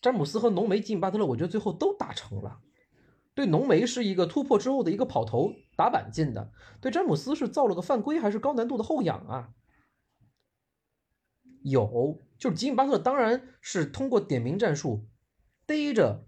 [0.00, 2.60] 詹姆斯和浓眉金巴特勒，我觉得最后都打成了。
[3.34, 9.50] 对浓眉是一个突破之后的一个跑头打板进的，对詹姆斯是造了个犯规还是高难度的后仰啊？
[11.62, 15.04] 有，就是吉米巴特勒当然是通过点名战术
[15.66, 16.24] 逮着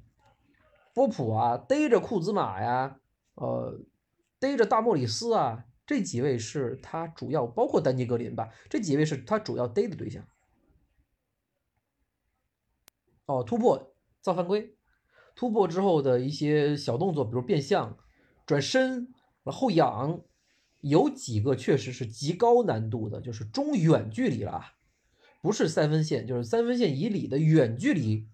[0.92, 3.00] 波普啊，逮着库兹马呀，
[3.36, 3.80] 呃，
[4.38, 10.26] 逮着大莫里斯啊，这几位是他主要，包括丹尼格林吧，这几位是他主要逮的对象。
[13.26, 14.76] 哦，突破造犯规，
[15.34, 17.98] 突破之后的一些小动作，比如变向、
[18.46, 19.12] 转身、
[19.44, 20.22] 后仰，
[20.80, 24.62] 有几个确实是极高难度的，就是中远距离了，
[25.40, 28.26] 不是三分线，就是三分线以里的远距离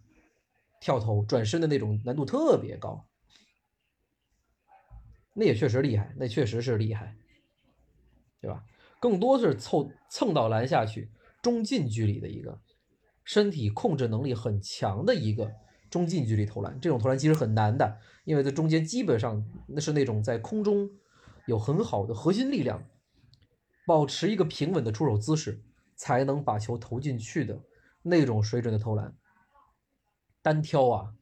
[0.81, 3.07] 跳投、转身的那种难度特别高。
[5.35, 7.17] 那也确实厉害，那确实是厉害，
[8.40, 8.64] 对吧？
[9.00, 11.11] 更多是凑蹭到篮下去，
[11.42, 12.61] 中近距离的一个。
[13.22, 15.53] 身体控制能力很强的一个
[15.88, 20.90] 中近距离投篮，这种投篮其实很难的，因为在中间基本上那是那种在空中
[21.46, 22.83] 有很好的核心力量，
[23.87, 25.62] 保持一个平稳的出手姿势，
[25.94, 27.62] 才能把球投进去的
[28.03, 29.14] 那种水准的投篮。
[30.42, 31.14] 单挑啊，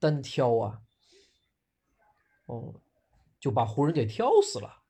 [0.00, 0.80] 单挑啊，
[2.46, 2.74] 哦，
[3.38, 4.82] 就把湖人给挑死了。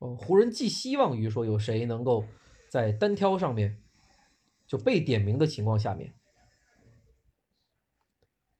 [0.00, 2.24] 哦，湖人寄希望于说有谁能够
[2.68, 3.80] 在单挑上面。
[4.66, 6.14] 就被点名的情况下面，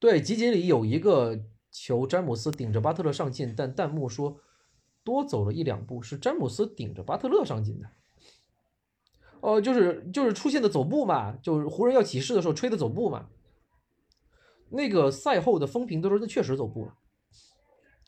[0.01, 4.41] 对集锦里有一个球，詹姆斯顶着巴特勒上进，但弹幕说
[5.05, 7.89] 多走了一两步，是詹姆斯顶着巴特勒上进的。
[9.41, 13.29] 哦，就是就是出现的走步嘛，就是湖人要起势的时候吹的走步嘛。
[14.71, 16.97] 那个赛后的风评都说那确实走步了，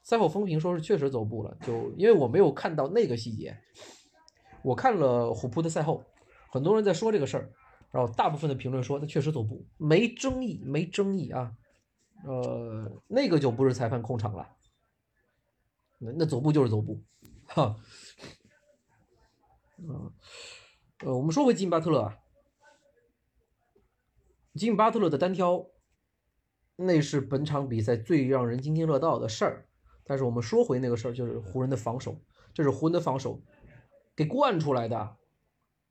[0.02, 3.56] 赛后风评说是确实走步了，就因为我没有看到那个细节，
[4.62, 6.04] 我看了虎扑的赛后，
[6.50, 7.52] 很多人在说这个事儿。
[7.90, 11.52] 然后大部分的评论说他确实走步，没争议，没争议啊，
[12.24, 14.48] 呃，那个就不是裁判控场了，
[15.98, 17.02] 那那走步就是走步，
[17.44, 17.76] 哈，
[19.76, 20.10] 嗯，
[21.04, 22.16] 呃，我们说回金巴特勒啊，
[24.54, 25.66] 金巴特勒的单挑，
[26.76, 29.66] 那是本场比赛最让人津津乐道的事儿，
[30.04, 32.20] 但是我们说回那个事儿，就是湖人的防守，
[32.52, 33.42] 这是湖人的防守
[34.16, 35.16] 给惯出来的。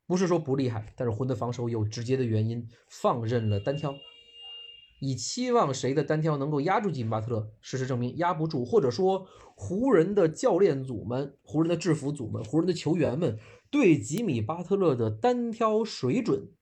[0.06, 3.94] 不是说不厉害，但是湖人的防守有直接的原因，放任了单挑，
[5.00, 7.50] 以期望谁的单挑能够压住吉米巴特勒。
[7.60, 13.38] 事实证明压不住，或者说湖人的教练组们、湖人的制服组们、湖人的球员们
[13.70, 16.52] 对吉米巴特勒的单挑水准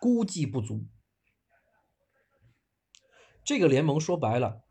[0.00, 0.86] 估计不足。
[3.44, 4.62] 这个联盟说白了，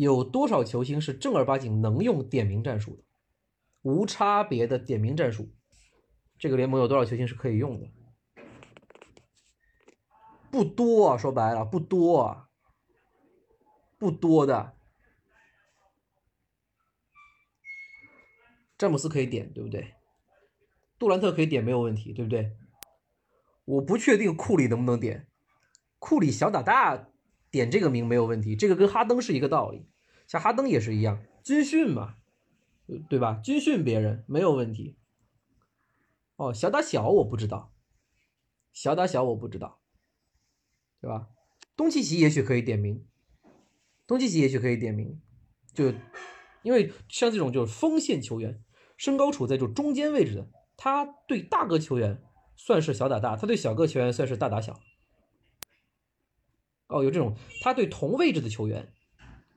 [0.00, 3.02] 有多少球星是正儿八经能用点名战术的，
[3.82, 5.50] 无差别的点名战术？
[6.38, 7.90] 这个联盟有多少球星是可以用的？
[10.52, 12.48] 不多啊，说白了不多啊，
[13.98, 14.76] 不多的。
[18.78, 19.96] 詹姆斯可以点，对不对？
[20.96, 22.56] 杜兰特可以点，没有问题，对不对？
[23.64, 25.26] 我不确定库里能不能点，
[25.98, 27.07] 库里小打大
[27.50, 29.86] 点这个名没有问题，这个跟哈登是一个道理，
[30.26, 32.16] 像哈登也是一样，军训嘛，
[33.08, 33.40] 对吧？
[33.42, 34.96] 军训别人没有问题。
[36.36, 37.72] 哦，小打小我不知道，
[38.72, 39.80] 小打小我不知道，
[41.00, 41.28] 对吧？
[41.76, 43.06] 东契奇也许可以点名，
[44.06, 45.20] 东契奇也许可以点名，
[45.72, 45.92] 就
[46.62, 48.62] 因为像这种就是锋线球员，
[48.96, 52.22] 身高处在就中间位置的，他对大个球员
[52.56, 54.80] 算是小打大，他对小个球员算是大打小。
[56.88, 58.92] 哦，有这种，他对同位置的球员，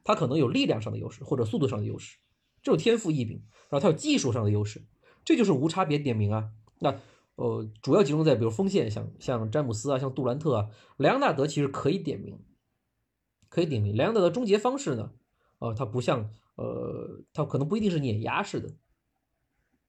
[0.03, 2.17] 他可能有力量上的优势或者速度上的优势，
[2.61, 4.85] 这种天赋异禀，然后他有技术上的优势，
[5.23, 6.51] 这就是无差别点名啊。
[6.79, 6.99] 那
[7.35, 12.37] 呃，主要集中在比如锋线，像像詹姆斯啊，像杜兰特啊，莱昂纳德其实可以点名，
[13.49, 13.95] 可以点名。
[13.95, 15.11] 莱昂纳德的终结方式呢，
[15.59, 18.67] 呃，他不像呃，他可能不一定是碾压式的，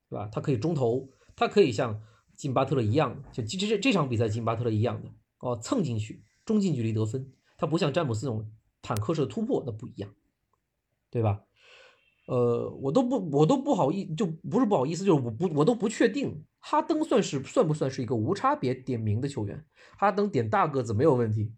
[0.09, 0.29] 对吧？
[0.33, 2.01] 他可以中投，他可以像
[2.37, 5.11] 金巴特勒一样，就这这这场比赛金巴特勒一样的
[5.41, 7.33] 哦，蹭进去中近距离得分。
[7.57, 8.51] 他不像詹姆斯那种
[8.83, 10.13] 坦克式的突破，那不一样，
[11.11, 11.43] 对吧？
[12.27, 19.65] 呃，我都不，我都不好意，就不是不好意思，就是我不，我都不确定哈登算是算不算是一个无差别点名的球员。
[19.97, 21.53] 哈登点大个子没有问题，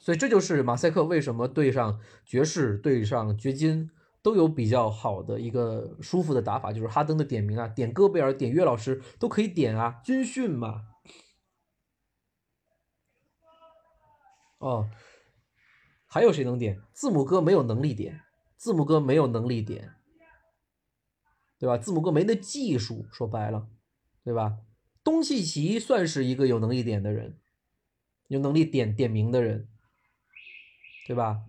[0.00, 3.90] 所以这就是马赛克为什么对上爵士、对上掘金
[4.22, 10.82] 都有比较好的一个舒服的打法，就是哈登的点名啊，点戈贝尔、点约老师都可以点啊，军训嘛。
[14.58, 14.88] 哦，
[16.06, 16.80] 还有谁能点？
[16.92, 18.22] 字母哥没有能力点。
[18.56, 19.92] 字母哥没有能力点，
[21.58, 21.76] 对吧？
[21.76, 23.68] 字母哥没那技术，说白了，
[24.24, 24.56] 对吧？
[25.04, 27.36] 东契奇算是一个有能力点的人，
[28.28, 29.68] 有能力点点名的人，
[31.06, 31.42] 对吧？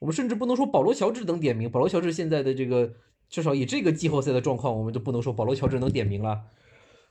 [0.00, 2.92] 我们甚至不能说保罗·乔治能点名，保罗·乔治现在的这个
[3.28, 6.50] 至少以这个季后赛的状况，我们就不能说保罗·乔治能点名了。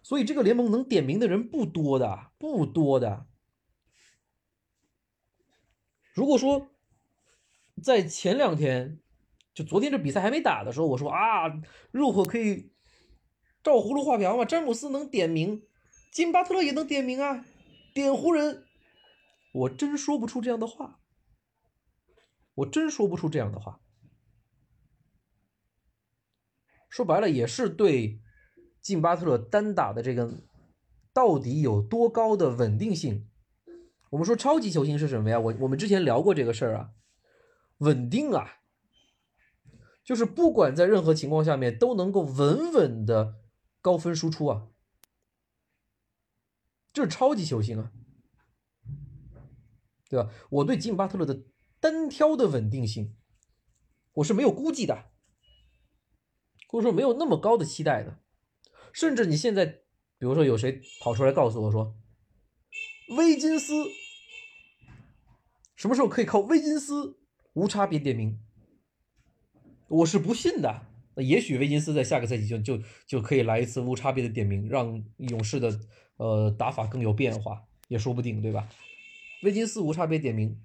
[0.04, 3.28] 所以这个联盟能点名的人不多的，不多的。
[6.14, 6.70] 如果说
[7.82, 9.00] 在前两天，
[9.54, 11.48] 就昨天这比赛还没打的时候，我说啊，
[11.92, 12.72] 热火可以
[13.64, 15.64] 照葫芦画瓢嘛，詹姆斯能点名。
[16.12, 17.46] 金巴特勒也能点名啊，
[17.94, 18.66] 点湖人，
[19.54, 21.00] 我真说不出这样的话，
[22.56, 23.80] 我真说不出这样的话。
[26.90, 28.20] 说白了，也是对
[28.82, 30.44] 金巴特勒单打的这个
[31.14, 33.31] 到底有多高的稳定性。
[34.12, 35.40] 我们说超级球星是什么呀？
[35.40, 36.92] 我我们之前聊过这个事儿啊，
[37.80, 38.60] 稳定啊，
[40.04, 43.42] 就是不管在任何情况下面都能够稳稳的
[43.82, 44.68] 高分输出啊。
[46.94, 47.92] 这是超级球星啊，
[50.10, 50.30] 对吧？
[50.50, 51.46] 我对吉姆巴特勒的
[51.80, 53.16] 单挑的稳定性，
[54.16, 55.06] 我是没有估计的，
[56.68, 58.20] 或者说没有那么高的期待的。
[58.92, 61.96] 甚至你现在，比如说有谁跑出来告诉我说，
[63.16, 63.74] 威金斯
[65.82, 67.18] 什么时候可以靠威金斯
[67.54, 68.40] 无差别点名，
[69.88, 70.86] 我是不信的。
[71.16, 75.80] 那也许威金斯在下个赛季就就就可以来一次无差别的点名，让勇士的。
[76.18, 78.70] 呃，打法更有变化也说不定，对吧？
[79.42, 80.62] 威金斯无差别点名，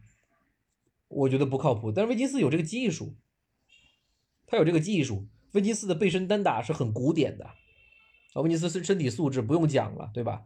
[1.09, 1.91] 我觉得不靠谱。
[1.91, 3.17] 但是威金斯有这个技术，
[4.47, 5.27] 他有这个技术。
[5.53, 7.47] 威金斯的背身单打是很古典的
[8.35, 10.45] 啊，威金斯身身体素质不用讲了，对吧？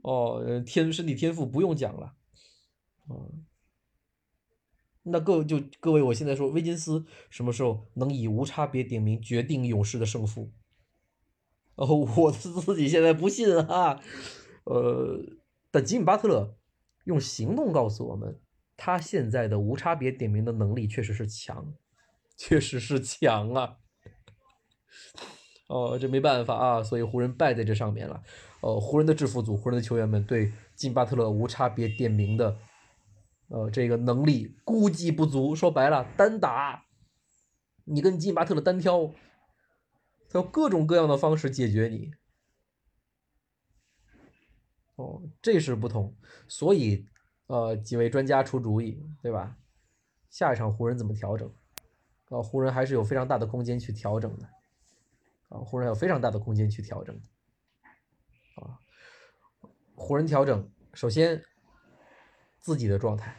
[0.00, 2.14] 哦，天身体天赋不用讲了，
[3.10, 3.44] 嗯，
[5.08, 10.50] 那各就各位，我现在说威金斯什么时候能以无差别点名决定勇士的胜负？
[11.76, 11.86] 哦，
[12.16, 14.00] 我自己现在不信啊。
[14.64, 15.20] 呃，
[15.70, 16.56] 但吉米巴特勒
[17.04, 18.40] 用行动告诉我们，
[18.76, 21.72] 他现在的无差别点名的能力确实是强，
[22.36, 23.76] 确实是强啊！
[25.68, 28.22] 哦，这没办法啊，所以湖人败在这上面了。
[28.60, 32.56] 呃，湖人的制服组、湖人的球员们对金巴特勒无差别点名的，
[33.48, 35.54] 呃，这个能力估计不足。
[35.54, 36.86] 说白了，单打，
[37.84, 39.12] 你跟金巴特的单挑，
[40.28, 42.12] 他有各种各样的方式解决你。
[44.96, 46.16] 哦，这是不同，
[46.48, 47.06] 所以，
[47.48, 49.56] 呃，几位专家出主意，对吧？
[50.30, 51.48] 下一场湖人怎么调整？
[52.28, 54.48] 啊，湖人还是有非常大的空间去调整的，
[55.50, 57.14] 啊，湖人有非常大的空间去调整，
[58.56, 58.80] 啊，
[59.94, 61.40] 湖人调整，首先
[62.66, 63.32] 自己的状态，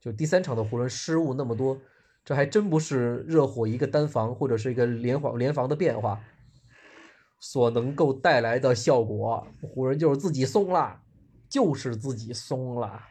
[0.00, 1.80] 就第三场的湖人失误那么多，
[2.24, 6.20] 这还真不是热火一个单防或者是一个联防联防的变化。
[7.38, 11.02] 所能够带来的效果，湖人就是自己松了，
[11.48, 13.04] 就是自己松了。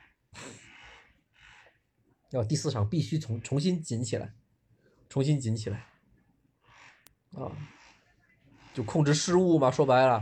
[2.32, 4.34] 要第四场必须重重新紧起来，
[5.07, 5.88] 重新紧起来，
[7.38, 7.55] 啊，
[8.74, 10.22] 就控制失误嘛，说白了，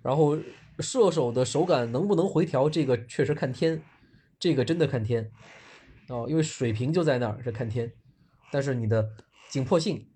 [0.00, 0.38] 然后
[0.78, 3.82] 射手的手感能不能回调，这个确实看天，
[4.42, 5.30] 这个真的看天，
[6.08, 7.92] 哦，因为水平就在那儿，是看天，
[8.50, 9.14] 但是你的
[9.48, 10.08] 紧迫性。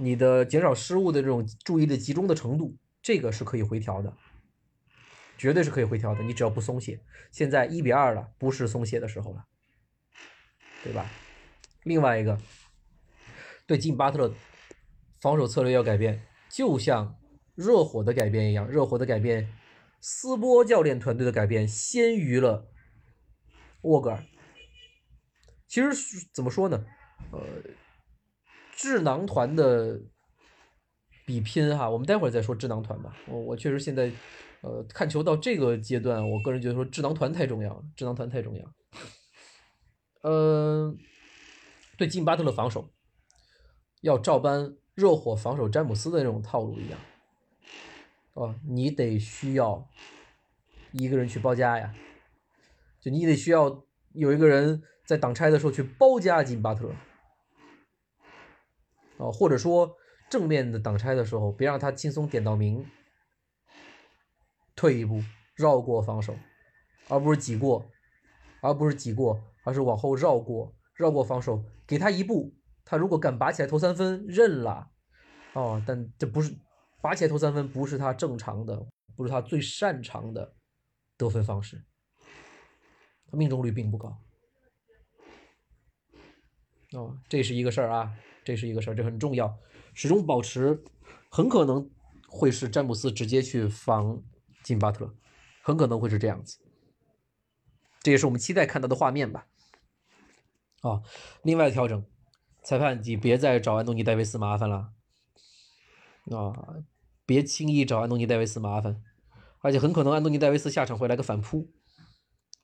[0.00, 4.16] 你的减少失误的这种注意力集中的程度，这个是可以回调的，
[5.36, 6.22] 绝对是可以回调的。
[6.22, 7.00] 你只要不松懈，
[7.32, 9.46] 现在一比二了，不是松懈的时候了，
[10.84, 11.10] 对吧？
[11.82, 12.38] 另外一个，
[13.66, 14.32] 对金巴特勒
[15.20, 17.18] 防守策略要改变，就像
[17.56, 19.52] 热火的改变一样，热火的改变，
[20.00, 22.70] 斯波教练团队的改变先于了
[23.82, 24.24] 沃格尔。
[25.66, 25.90] 其实
[26.32, 26.84] 怎么说呢？
[27.32, 27.40] 呃。
[28.80, 30.00] 智囊团的
[31.26, 33.16] 比拼哈，我们待会儿再说智囊团吧。
[33.26, 34.08] 我我确实现在，
[34.60, 38.72] 呃，看球到这个阶段，我个人觉得说智囊团太重要了，智囊团太重要。
[40.22, 40.96] 嗯，
[41.96, 42.88] 对金巴特勒防守，
[44.02, 47.00] 要照搬热火防守詹姆斯的那种套路一样，
[48.34, 49.88] 哦，你得需要
[50.92, 51.92] 一个人去包夹呀，
[53.10, 56.90] 你得需要有一个人在挡拆的时候去包夹金巴特。
[59.18, 59.96] 啊，或者说
[60.30, 62.86] 正面的挡拆的时候，别让他轻松点到名，
[64.76, 65.20] 退一步
[65.56, 66.36] 绕过防守，
[67.08, 67.90] 而不是挤过，
[68.60, 72.54] 而不是挤过，而是往后绕过，绕过防守，给他一步，
[72.84, 74.88] 他如果敢拔起来投三分，认了，
[75.54, 76.54] 哦，但这不是
[77.02, 78.86] 拔起来投三分，不是他正常的，
[79.16, 80.54] 不是他最擅长的
[81.16, 81.84] 得分方式，
[83.30, 84.18] 他命中率并不高，
[86.92, 88.14] 哦，这是一个事儿啊。
[88.44, 89.58] 这是一个事儿，这很重要，
[89.92, 90.82] 始终保持
[91.28, 91.90] 很可能
[92.26, 94.22] 会是詹姆斯直接去防
[94.62, 95.14] 金巴特，
[95.60, 96.58] 很可能会是这样子。
[98.00, 99.48] 这也是我们期待看到的画面吧。
[100.80, 101.02] 啊，
[101.42, 102.06] 另外调整，
[102.62, 104.94] 裁判你别再找安东尼戴维斯麻烦了。
[106.30, 106.54] 啊，
[107.26, 109.02] 别轻易找安东尼戴维斯麻烦，
[109.60, 111.68] 而且很可能安东尼戴维斯下场会来个反扑，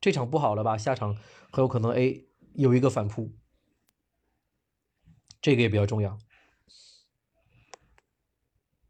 [0.04, 0.76] 这场不好了吧？
[0.76, 1.16] 下场
[1.50, 3.32] 很有可能 A 有一个反扑，
[5.40, 6.18] 这个也比较重要。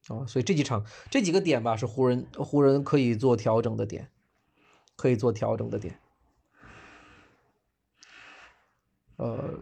[0.09, 4.11] 啊，所以这几场这几个点吧，是湖人湖人可以做调整的点，
[4.97, 6.01] 可以做调整的点。
[9.15, 9.61] 呃，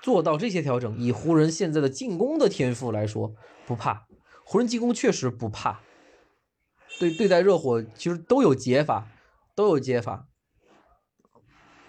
[0.00, 3.34] 做到这些调整，以湖人现在的进攻的天赋来说，
[3.66, 4.06] 不怕。
[4.44, 5.80] 湖人进攻确实不怕。
[7.00, 9.08] 对对待热火，其实都有解法，
[9.56, 10.28] 都有解法。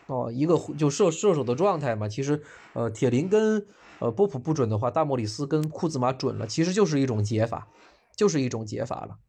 [0.07, 2.41] 哦，一个就射射手的状态嘛，其实
[2.73, 3.67] 呃，铁林跟
[3.99, 7.67] 呃波普不准的话，大莫里斯跟库兹马准了，其实就是一种解法，
[8.15, 9.19] 就是一种解法了。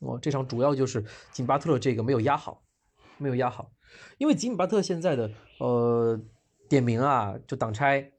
[0.00, 2.62] 哦，这场主要就是金巴特勒这个没有压好，
[3.18, 3.72] 没有压好。
[4.18, 6.20] 因为吉米巴特现在的呃
[6.68, 8.12] 点名啊，就挡拆，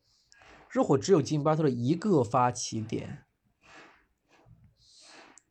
[0.70, 3.26] 热火只有吉米巴特的一个发起点，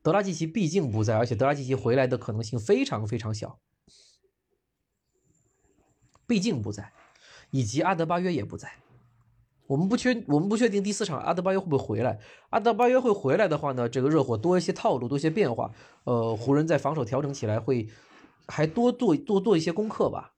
[0.02, 3.60] 德拉季奇毕竟不在，而且德拉季奇回来的可能性非常非常小，
[6.26, 6.92] 毕竟不在，
[7.50, 8.72] 以及阿德巴约也不在，
[9.66, 12.18] 我们不确我们不确定第四场阿德巴约会不会回来，
[12.50, 15.70] 阿德巴约会回来的话呢，这个热火多一些套路，多一些变化，
[16.04, 17.88] 呃，湖人在防守调整起来会。
[18.48, 20.32] 还多做多做一些功课吧。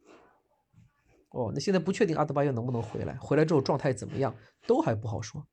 [1.28, 4.34] 哦，那现在不确定阿德巴约能不能回来，回来之后状态怎么样，
[4.66, 5.46] 都还不好说。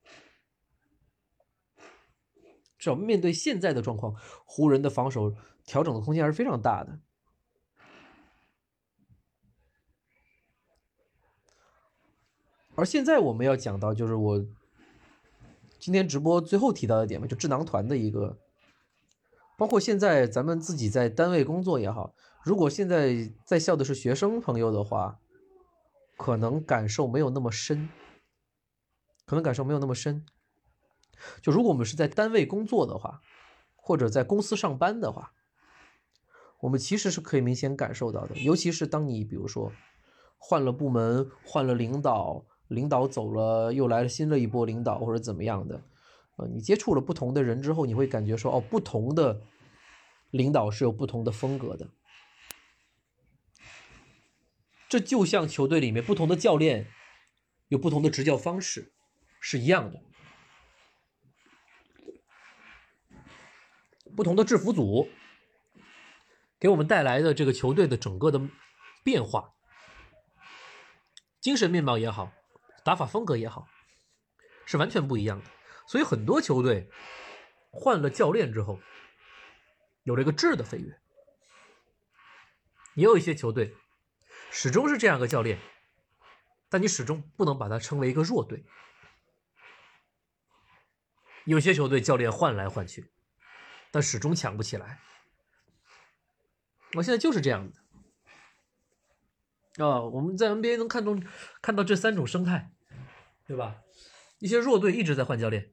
[2.78, 4.16] 至少面对现在的状况，
[4.46, 5.34] 湖人的防守
[5.66, 6.98] 调整的空间还是非常大的。
[12.76, 14.46] 而现在我们要讲到，就是我
[15.80, 18.38] 今天直播最后提到的点嘛，就智囊团的一个，
[19.58, 22.14] 包括现在咱们自己在单位工作也好。
[22.44, 25.20] 如果现在在校的是学生朋友的话，
[26.18, 27.90] 可能感受没有那么深，
[29.26, 30.26] 可能感受没有那么深。
[31.42, 33.22] 就如果我们是在单位工作的话，
[33.76, 35.32] 或者在公司上班的话，
[36.60, 38.36] 我们其实是可以明显感受到的。
[38.36, 39.72] 尤其是当你比如说
[40.38, 45.84] 换了部门、换了领导，领导走了，又来了新的一波领导或者怎么样的，
[46.38, 49.42] 呃，你接触了不同的人之后，你会感觉说，哦，不同的
[50.32, 51.90] 领导是有不同的风格的。
[54.88, 56.88] 这就像球队里面不同的教练
[57.68, 58.94] 有不同的执教方式
[59.40, 60.02] 是一样的，
[64.16, 65.10] 不同的制服组
[66.60, 68.40] 给我们带来的这个球队的整个的
[69.04, 69.54] 变化，
[71.42, 72.32] 精神面貌也好，
[72.86, 73.68] 打法风格也好，
[74.68, 75.46] 是完全不一样的。
[75.88, 76.88] 所以很多球队
[77.72, 78.80] 换了教练之后，
[80.04, 81.02] 有了一个质的飞跃，
[82.94, 83.76] 也有一些球队。
[84.52, 85.60] 始终是这样一个教练，
[86.70, 88.64] 但你始终不能把它称为一个弱队。
[91.46, 93.12] 有些球队教练换来换去，
[93.92, 95.00] 但始终强不起来。
[96.94, 97.70] 我现在就是这样
[99.76, 100.02] 的啊！
[100.02, 101.22] 我们在 NBA 能看中
[101.62, 102.75] 看到这三种生态，
[103.48, 103.76] 对吧？
[104.40, 105.72] 一些弱队一直在换教练，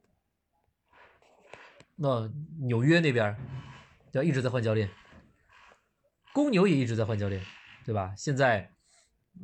[1.96, 3.36] 那纽约那边
[4.12, 4.90] 要一直在换教练，
[6.32, 7.44] 公牛也一直在换教练。
[7.84, 8.14] 对吧？
[8.16, 8.70] 现在，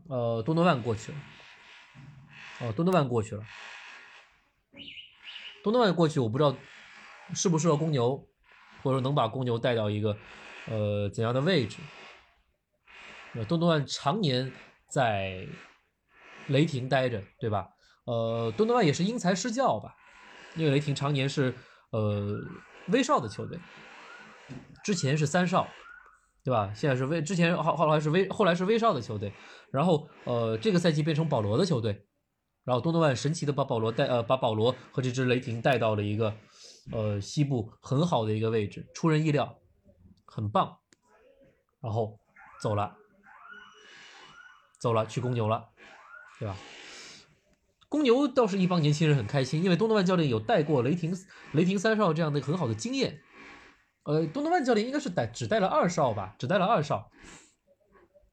[0.08, 1.18] 呃，多诺万过去了，
[2.60, 3.42] 哦，多诺万过去了，
[5.64, 6.56] 多诺万过去，我不知道
[7.34, 8.16] 适不适合公牛，
[8.80, 10.16] 或者说能把公牛带到一个
[10.66, 11.78] 呃怎样的位置？
[13.48, 14.52] 多诺万常年
[14.88, 15.44] 在
[16.46, 17.68] 雷霆待着，对吧？
[18.08, 19.94] 呃，多诺万也是因材施教吧，
[20.56, 21.54] 因为雷霆常年是
[21.90, 22.40] 呃
[22.88, 23.58] 威少的球队，
[24.82, 25.68] 之前是三少。
[26.44, 26.72] 对吧？
[26.74, 29.30] 现在是威，之前后后来是威，后来是威少的球队，
[29.70, 32.06] 然后呃，这个赛季变成保罗的球队，
[32.64, 36.34] 然后多诺万神奇的把保罗带呃把保罗和这支雷霆带到了一个
[36.90, 39.58] 呃西部很好的一个位置，出人意料，
[40.24, 40.74] 很棒，
[41.82, 42.18] 然后
[42.62, 42.96] 走了，
[44.80, 45.68] 走了去公牛了，
[46.38, 46.56] 对吧？
[47.88, 51.16] 公牛倒是一帮年轻人很开心，因为多诺万教练有带过雷霆
[51.52, 53.20] 雷霆三少这样的很好的经验。
[54.04, 57.10] 呃，多诺万教练应该是带只带了二少吧，只带了二少，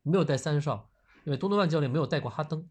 [0.03, 0.89] 没有带三少，
[1.23, 2.67] 因为多诺万教练没有带过哈登。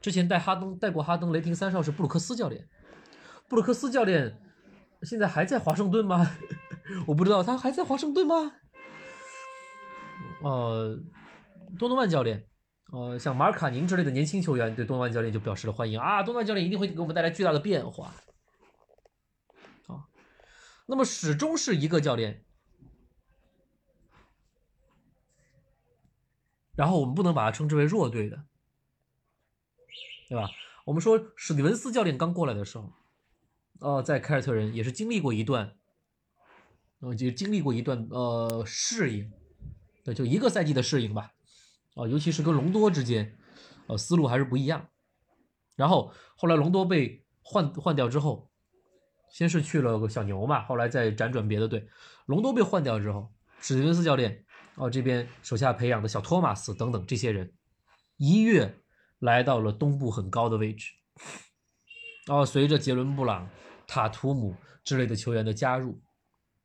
[0.00, 2.68] 之前带哈登带过哈登，雷霆三少是布鲁克斯教练。
[3.48, 4.40] 布鲁克斯教练
[5.02, 6.36] 现在还在华盛顿吗？
[7.06, 8.52] 我不知道他还在华盛顿吗？
[10.42, 10.98] 呃，
[11.78, 12.44] 多诺曼教练
[12.92, 18.14] 呃，像马尔卡宁之类的年轻球员对东万教练就表示了欢迎啊，东万教练一定会给我们带来巨大的变化。
[19.88, 20.06] 啊，
[20.86, 22.44] 那么始终是一个教练，
[26.76, 28.44] 然后我们不能把它称之为弱队的，
[30.28, 30.48] 对吧？
[30.84, 32.92] 我们说史蒂文斯教练刚过来的时候，
[33.80, 35.76] 呃，在凯尔特人也是经历过一段，
[37.00, 39.32] 呃，就经历过一段呃适应，
[40.04, 41.32] 对，就一个赛季的适应吧。
[41.96, 43.36] 啊，尤其是跟隆多之间，
[43.86, 44.86] 呃，思路还是不一样。
[45.74, 48.50] 然后后来隆多被换换掉之后，
[49.30, 51.88] 先是去了个小牛嘛，后来再辗转别的队。
[52.26, 54.44] 隆多被换掉之后，史蒂文斯教练
[54.74, 57.50] 哦这边手下培养的小托马斯等等这些人，
[58.18, 58.78] 一跃
[59.20, 60.92] 来到了东部很高的位置。
[62.28, 63.48] 哦，随着杰伦布朗、
[63.86, 65.98] 塔图姆之类的球员的加入，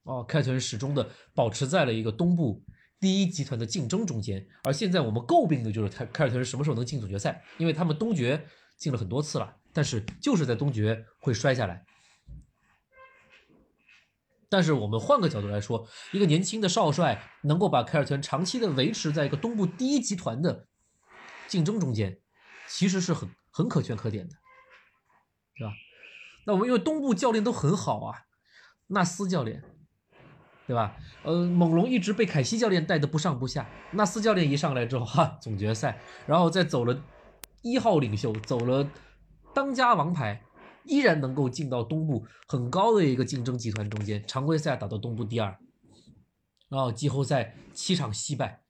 [0.03, 2.61] 哦，凯特人始终的保持在了一个东部。
[3.01, 7.43] 第一集团的竞争中间，而现在我们诟病的就是凯凯尔特人什么时候能进总决赛？
[7.57, 8.47] 因为他们东决
[8.77, 11.83] 进了很多次了，但是就是在东决会摔下来。
[14.47, 20.67] 但是我们换个角度来说，一个年轻的少帅能够把凯尔特人长期的维持在一个东部第一集团的
[21.47, 22.19] 竞争中间，
[22.69, 24.35] 其实是很很可圈可点的，
[25.55, 25.71] 是吧？
[26.45, 28.25] 那我们因为东部教练都很好啊，
[28.87, 29.63] 纳斯教练。
[30.71, 30.95] 对吧？
[31.23, 33.67] 呃，猛龙一直被凯西教练带的不上不下。
[33.91, 36.97] 纳斯教练一上来之后，哈，总决赛，然后再走了
[37.61, 38.89] 一号领袖，走了
[39.53, 40.41] 当家王牌，
[40.85, 44.23] 依然能够进到东部很高的一个竞争集团中间。
[44.25, 45.57] 常规赛打到东部第二，
[46.69, 48.61] 然后季后赛七场惜败。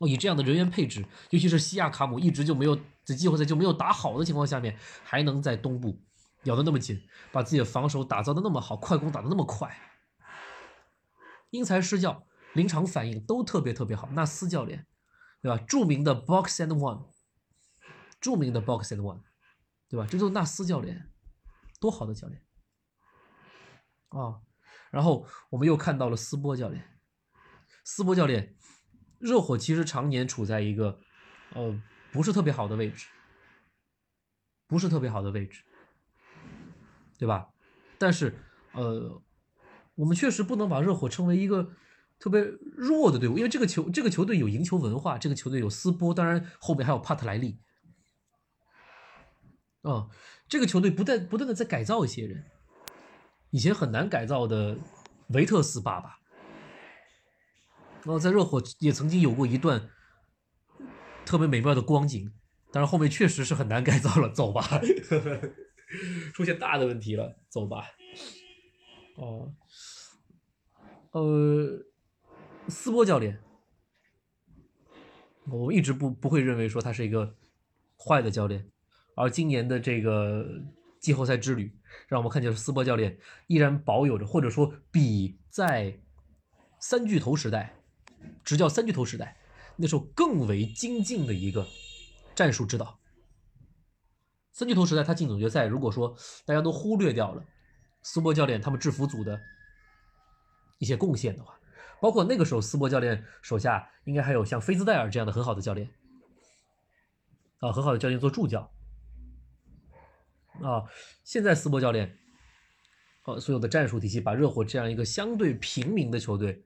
[0.00, 6.00] 哦，以这样的人员配置，尤其是西亚卡姆一直就没有在季后赛就没有打好的情况下面，还能在东部
[6.44, 6.98] 咬得那么紧，
[7.30, 9.70] 把自己的防守打造的那么好，快攻打得那么快。
[11.56, 14.08] 因材施教，临场反应都特别特别好。
[14.10, 14.86] 纳斯教练，
[15.40, 15.56] 对吧？
[15.66, 17.08] 著名的 box and one，
[18.20, 19.22] 著名的 box and one，
[19.88, 20.06] 对吧？
[20.06, 21.10] 这就是纳斯教练，
[21.80, 22.44] 多好的教练
[24.08, 24.42] 啊！
[24.90, 27.00] 然后我们又看到了斯波教练，
[27.84, 28.54] 斯波教练，
[29.18, 31.00] 热火其实常年处在一个
[31.54, 31.82] 呃
[32.12, 33.08] 不是特别好的位置，
[34.66, 35.64] 不是特别好的位置，
[37.18, 37.48] 对吧？
[37.98, 38.38] 但是
[38.72, 39.22] 呃。
[39.96, 41.72] 我们确实不能把热火称为一个
[42.18, 42.40] 特别
[42.76, 47.58] 弱的队伍，因为这个球这个球队有赢球文化，这个球队有斯波，当然后面还有帕特莱利。
[49.82, 50.08] 啊，
[50.48, 52.44] 这个球队不断不断的在改造一些人，
[53.50, 54.76] 以前很难改造的
[55.28, 56.18] 维特斯爸爸，
[58.02, 59.90] 然后，在热火也曾经有过一段
[61.24, 62.32] 特别美妙的光景，
[62.72, 64.80] 但是后面确实是很难改造了，走吧，
[66.34, 67.84] 出现大的问题了，走吧。
[69.16, 69.50] 哦，
[71.12, 71.86] 呃，
[72.68, 73.40] 斯波教练，
[75.46, 77.34] 我一直不不会认为说他是一个
[77.98, 78.70] 坏的教练，
[79.14, 80.46] 而今年的这个
[81.00, 81.74] 季后赛之旅，
[82.08, 85.98] 让我们看见斯波教练依然保有着，或者说比在
[86.78, 87.74] 三巨头时代
[88.44, 89.38] 执教三巨头时代
[89.76, 91.66] 那时候更为精进的一个
[92.34, 93.00] 战术指导。
[94.52, 96.14] 三巨头时代他进总决赛，如果说
[96.44, 97.42] 大家都忽略掉了。
[98.08, 99.42] 斯波教练他们制服组的
[100.78, 101.58] 一些贡献的话，
[102.00, 105.90] 包括那个时候斯波教练手下应该还有像菲兹戴尔这样的很好的教练
[107.58, 108.70] 啊，很好的教练做助教
[110.62, 110.84] 啊。
[111.24, 112.16] 现在斯波教练
[113.24, 116.64] 呃所有的战术体系把热火这样一个相对平民的球队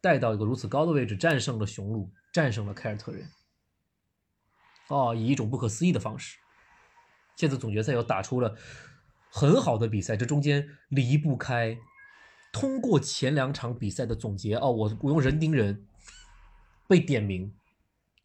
[0.00, 3.28] 带到一个如此高的位置，战胜了雄鹿，战胜了凯尔特人
[4.88, 6.38] 哦，以一种不可思议的方式，
[7.36, 8.56] 现在总决赛又打出了。
[9.30, 11.76] 很好的比赛，这中间离不开
[12.52, 14.70] 通过前两场比赛的总结哦。
[14.70, 15.86] 我我用人盯人
[16.86, 17.54] 被点名，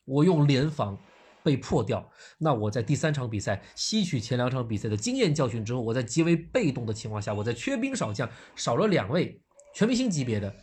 [0.05, 0.97] 我用联防
[1.43, 2.09] 被破掉。
[2.37, 9.41] 那我在第三场比赛吸取前两场比赛的经验教训之后，我在极为被动的情况下，我在缺兵少将、少了两位
[9.75, 10.55] 全明星级别的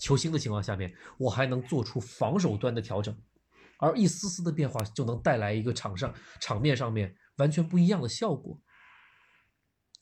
[0.00, 3.16] 球星的情况下面，我还能做出防守端的调整，
[3.80, 8.60] 而一丝丝的变化就能带来一个场上场面上面完全不一样的效果。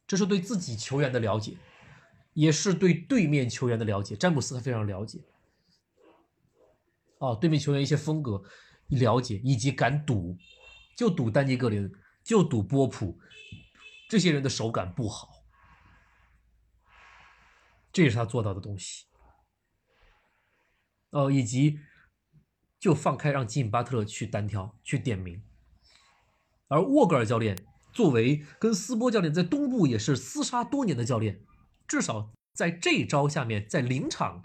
[0.07, 1.57] 这是对自己球员的了解，
[2.33, 4.15] 也是对对面球员的了解。
[4.15, 5.19] 詹姆斯他非常了解，
[7.19, 8.43] 哦，对面球员一些风格
[8.89, 10.37] 了解，以及敢赌，
[10.97, 11.93] 就赌丹尼格林，
[12.23, 13.19] 就赌波普，
[14.09, 15.43] 这些人的手感不好，
[17.93, 19.07] 这也是他做到的东西。
[21.11, 21.81] 哦，以及
[22.79, 25.43] 就放开让吉姆巴特勒去单挑去点名，
[26.69, 27.57] 而沃格尔教练。
[27.97, 31.41] 作为跟斯波教练在东部也是厮杀多年的教练，
[31.89, 34.43] 至少在这招下面，在临场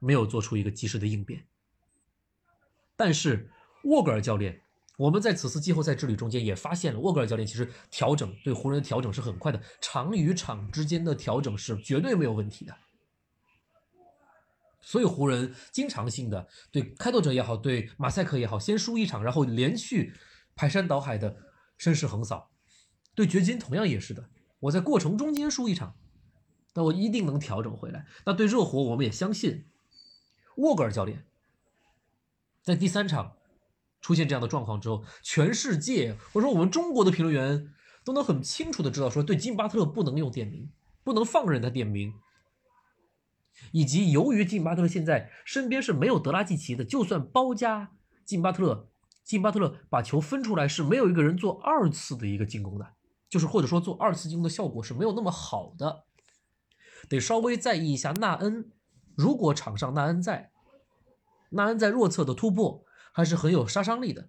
[0.00, 1.46] 没有做出一个及时的应变。
[2.96, 3.52] 但是
[3.84, 4.62] 沃格尔教练，
[4.96, 12.76] 我们在此次季后赛之旅中间也发现了，沃格尔教练其实调整对湖人的调整是很快的，场与场之间的调整是绝对没有问题的。
[14.80, 20.14] 所以湖人经常性的对开拓者也好，对马赛克也好，先输一场，然后连续
[20.56, 21.36] 排山倒海的
[21.76, 22.50] 声势横扫。
[23.18, 24.28] 对掘金同样也是的，
[24.60, 25.96] 我在过程中间输一场，
[26.74, 28.06] 那我一定能调整回来。
[28.24, 29.66] 那对热火，我们也相信
[30.58, 31.26] 沃格尔教练
[32.62, 33.32] 在第三场
[34.00, 40.70] 出现这样的状况之后，全世界或者说我们中国的评论员都能很清楚的知道，说对金巴特勒不能用点名，
[41.02, 42.14] 不能放任他点名。
[43.72, 47.90] 以及由于金巴特勒现在身边是没有德拉季奇的，就算包夹
[48.24, 48.88] 金巴特勒，
[49.24, 52.86] 金巴特勒把球分出来是没有一个人做二次的一个进攻的，
[53.28, 56.04] 就是或者说做二次进攻的效果是没有那么好的，
[57.08, 58.72] 得稍微在意一下纳恩。
[59.14, 60.52] 如果场上纳恩在，
[61.50, 64.28] 纳恩在弱侧的突破还是很有杀伤力的。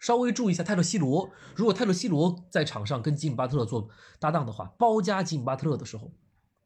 [0.00, 3.88] 稍微注意一下泰勒·西罗，如果泰勒·西罗在场上跟吉姆巴特勒做
[4.18, 6.12] 搭档的话，包夹吉姆巴特勒的时候。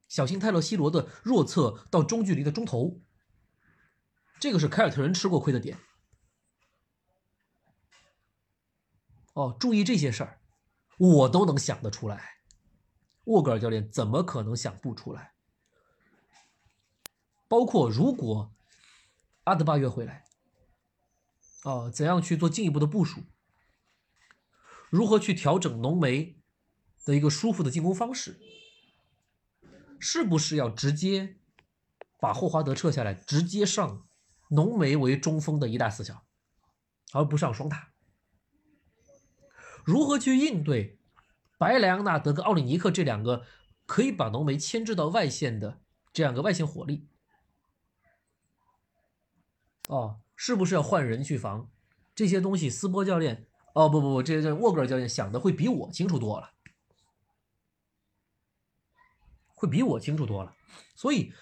[0.09, 2.99] 小心泰勒·西罗的弱侧到中距离的中投，
[4.41, 5.79] 这个是凯尔特人吃过亏的点。
[9.39, 10.41] 哦，注意这些事儿，
[10.99, 12.39] 我都能想得出来。
[13.27, 15.35] 沃格尔教练怎么可能想不出来？
[17.47, 18.53] 包括如果
[19.45, 20.25] 阿德巴约回来，
[21.63, 23.23] 哦，怎样去做进一步的部署？
[24.91, 26.41] 如何去调整浓眉
[27.05, 28.41] 的一个舒服的进攻方式？
[30.01, 31.37] 是不是要直接
[32.19, 34.05] 把霍华德撤下来，直接上
[34.49, 36.27] 浓眉为中锋的一大四小，
[37.13, 37.93] 而不上双塔？
[39.89, 40.99] 如何去应对
[41.57, 43.47] 白莱昂纳德跟奥里尼克这两个
[43.87, 45.81] 可以把浓眉牵制到外线的
[46.13, 47.09] 这样一个外线火力？
[49.89, 51.71] 哦，是不是要换人去防
[52.15, 52.69] 这些东西？
[52.69, 56.53] 斯波教练，哦不不不，这这沃格尔教练想的会比我清楚多了。
[59.55, 60.55] 会比我清楚多了，
[60.95, 61.33] 所以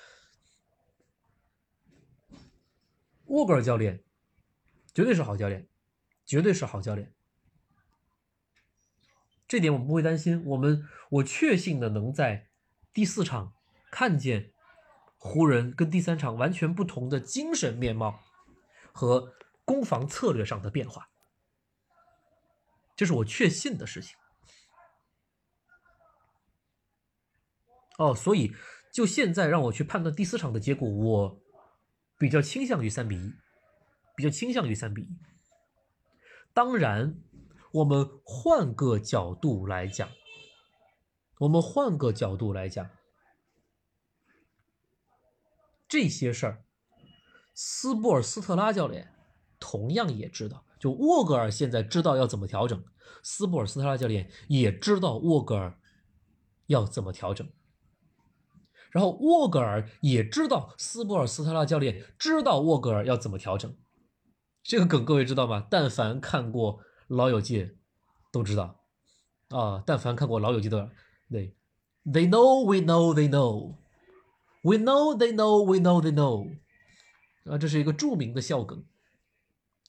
[3.24, 4.04] 沃格尔教练
[4.94, 5.68] 绝对是好教练，
[6.24, 7.12] 绝对是好教练，
[9.48, 10.42] 这点我们不会担心。
[10.44, 12.48] 我们我确信的能在
[12.92, 13.54] 第四场
[13.90, 14.52] 看见
[15.16, 18.20] 湖人跟第三场完全不同的精神面貌
[18.92, 19.34] 和
[19.64, 21.08] 攻防策略上的变化，
[22.94, 24.16] 这是我确信的事情。
[27.98, 28.52] 哦，所以
[28.92, 31.40] 就现在让我去判断第四场的结果，我
[32.18, 33.32] 比较倾向于三比一，
[34.14, 35.18] 比较倾向于三比一。
[36.52, 37.18] 当然，
[37.76, 40.08] 我们换个角度来讲，
[41.40, 42.88] 我们换个角度来讲，
[45.86, 46.64] 这些事儿，
[47.54, 49.12] 斯波尔斯特拉教练
[49.60, 50.64] 同样也知道。
[50.78, 52.82] 就沃格尔现在知道要怎么调整，
[53.22, 55.78] 斯波尔斯特拉教练也知道沃格尔
[56.66, 57.46] 要怎么调整。
[58.90, 63.76] 然后沃格尔也知道斯波尔斯特拉教练知道沃格尔要怎么调整，
[64.62, 65.66] 这个梗各位知道吗？
[65.70, 66.78] 但凡看过
[67.08, 67.62] 《老友记》，
[68.32, 68.80] 都知道
[69.48, 69.82] 啊。
[69.86, 70.90] 但凡看过《老友记》的，
[71.30, 71.54] 对
[72.04, 73.74] ，They know, we know, they know,
[74.62, 76.56] we know, they know, we know, they know，
[77.44, 78.84] 啊，这是一个著名的笑梗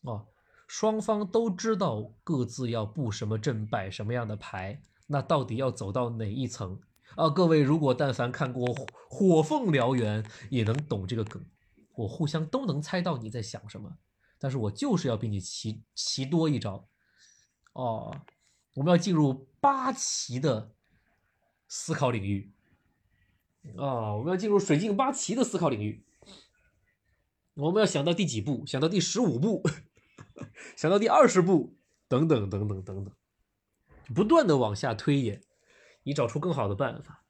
[0.04, 0.26] 啊。
[0.68, 6.80] 双方都知道各自要布什么阵，摆什么样的牌，那到底要走到哪一层？
[7.16, 8.68] 啊，各位，如果但凡看过
[9.10, 11.42] 《火凤燎原》，也能懂这个梗。
[11.96, 13.98] 我互相都能猜到你在想什么，
[14.38, 16.88] 但是我就是要比你棋棋多一招。
[17.78, 18.22] 哦，
[18.74, 20.74] 我们要进入八旗的
[21.68, 22.52] 思考领域。
[23.78, 26.04] 啊，我们要进入水镜八旗的思考领域。
[27.54, 28.66] 我们要想到第几步？
[28.66, 29.62] 想到第十五步？
[30.76, 31.78] 想到第二十步？
[32.08, 33.14] 等等等等等等，
[34.16, 35.44] 不断的往下推演。
[36.02, 37.26] 你找出更好的办法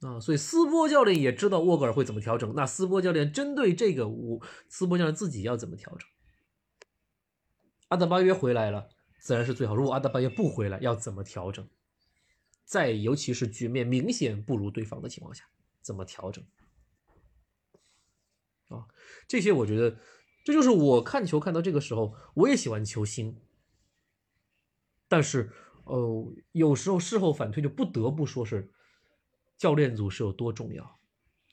[0.00, 0.20] 啊！
[0.20, 2.52] 所以斯波教练也知道沃格尔会怎么调整。
[2.54, 6.06] 那斯波教练针对这个，我斯波教练自己要怎么调整？
[7.88, 8.88] 阿德巴约回来了，
[9.18, 9.74] 自然是最好。
[9.74, 11.68] 如果阿德巴约不回来，要怎么调整？
[12.64, 15.44] 在尤其是局面明显不如对方的情况下，
[15.80, 16.44] 怎么调整？
[18.68, 18.86] 啊，
[19.28, 19.96] 这些我觉得，
[20.44, 23.40] 这就是我看球看到这个时候，我也喜欢球星，
[25.08, 25.52] 但是。
[25.88, 28.72] 哦，有时候事后反推就不得不说是
[29.56, 30.98] 教练组是有多重要，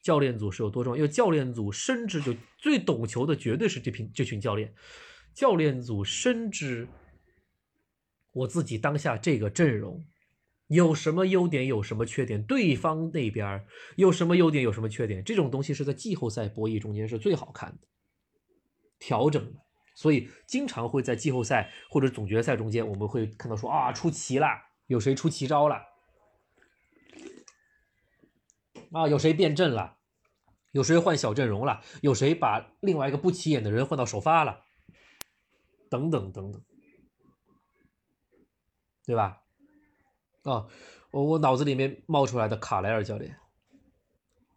[0.01, 4.73] 教练组是有多重要，因为教练组深知就最懂球的绝对是这批这群教练，
[5.35, 6.87] 教练组深知
[8.33, 10.05] 我自己当下这个阵容
[10.67, 13.65] 有什么优点，有什么缺点，对方那边
[13.95, 17.87] 有什么优点，有什么缺点，这种东西是在季后赛博弈中间是最好看的，
[18.97, 19.53] 调整，
[19.95, 24.47] 所以经常会在季后赛或者总决赛中间，我们会看到说啊出奇了，
[24.87, 25.81] 有谁出奇招了，
[28.91, 29.97] 啊有谁变阵了，
[30.71, 34.63] 有谁换小阵容了，有谁把另外一个不起眼的人换到首发了，
[35.89, 36.63] 等等等等，
[39.05, 39.41] 对吧？
[40.43, 40.67] 啊，
[41.11, 43.39] 我我脑子里面冒出来的卡莱尔教练。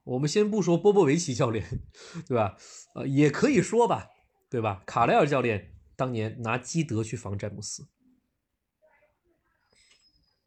[0.05, 1.83] 我们先不说波波维奇教练，
[2.29, 2.57] 对吧？
[2.95, 4.09] 呃，也可以说吧，
[4.49, 4.83] 对吧？
[4.87, 7.89] 卡莱尔教练当年拿基德去防詹姆斯，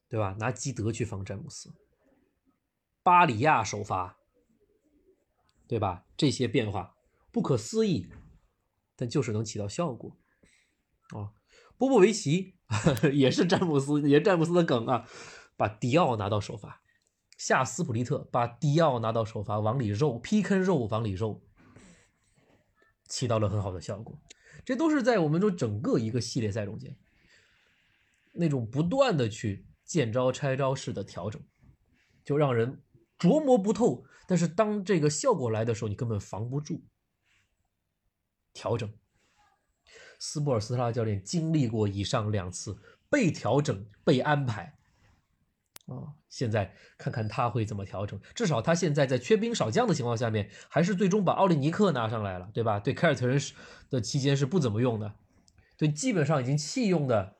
[0.07, 0.35] 对吧？
[0.39, 1.73] 拿基德去防詹姆斯，
[3.03, 4.17] 巴里亚首发，
[5.67, 6.05] 对吧？
[6.15, 6.95] 这些变化
[7.31, 8.09] 不可思议，
[8.95, 10.17] 但就是能起到效果。
[11.09, 11.33] 啊，
[11.79, 12.55] 波波维奇
[13.13, 15.07] 也是詹姆斯，也詹姆斯的梗啊，
[15.55, 16.81] 把迪奥拿到首发。
[17.37, 21.41] 夏斯普利特把迪奥拿到首发，往里肉劈坑肉往里肉，
[23.07, 24.19] 起到了很好的效果。
[24.65, 26.97] 这都是在我们说整个一个系列赛中间，
[28.33, 31.41] 那种不断的去见招拆招式的调整，
[32.25, 32.83] 就让人
[33.17, 34.03] 琢磨不透。
[34.27, 36.83] 但是当这个效果来的时候，你根本防不住。
[38.51, 38.91] 调整，
[40.19, 42.77] 斯波尔斯特拉教练经历过以上两次
[43.09, 44.75] 被调整、被安排。
[45.87, 48.19] 啊，现在看看他会怎么调整。
[48.35, 52.79] 至少他现在在缺兵少将的情况下面，还是最终把奥利尼克拿上来了，对吧？
[52.79, 53.41] 对凯尔特人
[53.89, 55.15] 的期间是不怎么用的，
[55.77, 57.37] 对，基本上已经弃用的，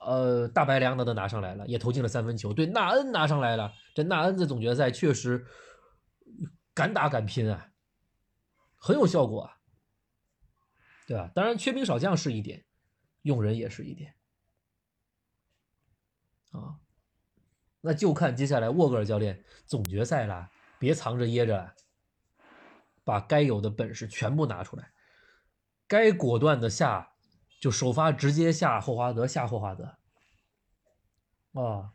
[0.00, 2.52] 呃，大白梁的都拿上来了，也投进了三分球。
[2.52, 5.44] 对，纳恩拿上来了，这纳恩在总决赛确实
[6.72, 7.70] 敢打敢拼啊，
[8.76, 9.57] 很有效果啊，
[11.08, 11.32] 对吧？
[11.34, 12.66] 当然缺兵少将是一点，
[13.22, 14.14] 用人也是一点，
[16.50, 16.76] 啊。
[17.80, 21.74] 那就看接下来沃格尔教练总决赛了，别藏着掖着，
[23.04, 24.92] 把该有的本事全部拿出来，
[25.86, 27.14] 该果断的下
[27.58, 29.96] 就首发直接下霍华德，下霍华德，
[31.52, 31.94] 啊，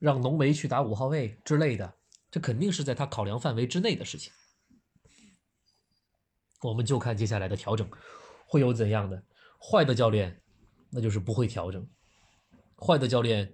[0.00, 1.94] 让浓眉去打五号位之类的，
[2.28, 4.32] 这肯定是在他考量范围之内的事情。
[6.62, 7.88] 我们就看接下来的调整
[8.52, 9.22] 会有怎样的
[9.58, 10.38] 坏的教练，
[10.90, 11.88] 那就是不会调整，
[12.76, 13.50] 坏的教练，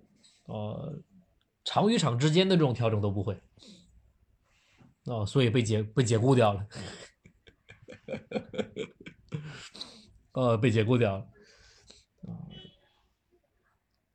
[0.47, 1.01] 呃。
[1.65, 3.39] 场与场之间的这种调整都不会，
[5.05, 6.67] 哦，所以被解被解雇掉了，
[10.33, 11.27] 呃，被解雇掉了，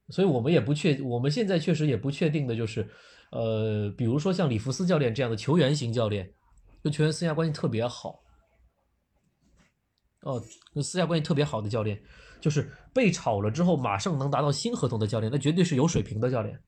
[0.10, 2.90] 所以我们也不确，我们现在确实也不确定的就是，
[3.30, 6.34] 呃，比如说像里弗斯教练这样的球员型教练，
[6.82, 8.23] 跟球员私下关系特别好，
[10.24, 10.44] 哦，
[10.74, 12.02] 跟私下关系特别好的教练，
[12.42, 16.60] 就是被炒了之后马上能达到新合同的教练，那绝对是有水平的教练。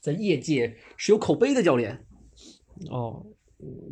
[0.00, 2.04] 在业界是有口碑的教练，
[2.90, 3.24] 哦，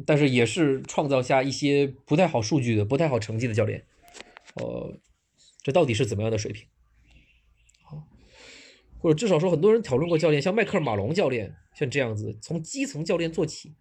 [0.04, 3.82] 但是也是创造下一些不太好数据的、不太好成绩的教练，
[4.56, 4.94] 呃，
[5.62, 6.66] 这到底是怎么样的水平？
[7.82, 8.06] 好，
[8.98, 13.72] 或者至少说，很多人讨论过教练，像迈克尔马龙教练，像这样子从基层教练做起，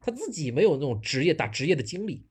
[0.00, 2.24] 他自己没有那种职业打职业的经历。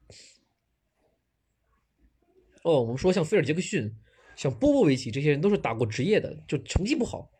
[2.63, 3.89] 哦，我们说像菲尔杰克逊、
[4.35, 7.31] 像波波维奇这些人都是打过职业的，就成绩不好，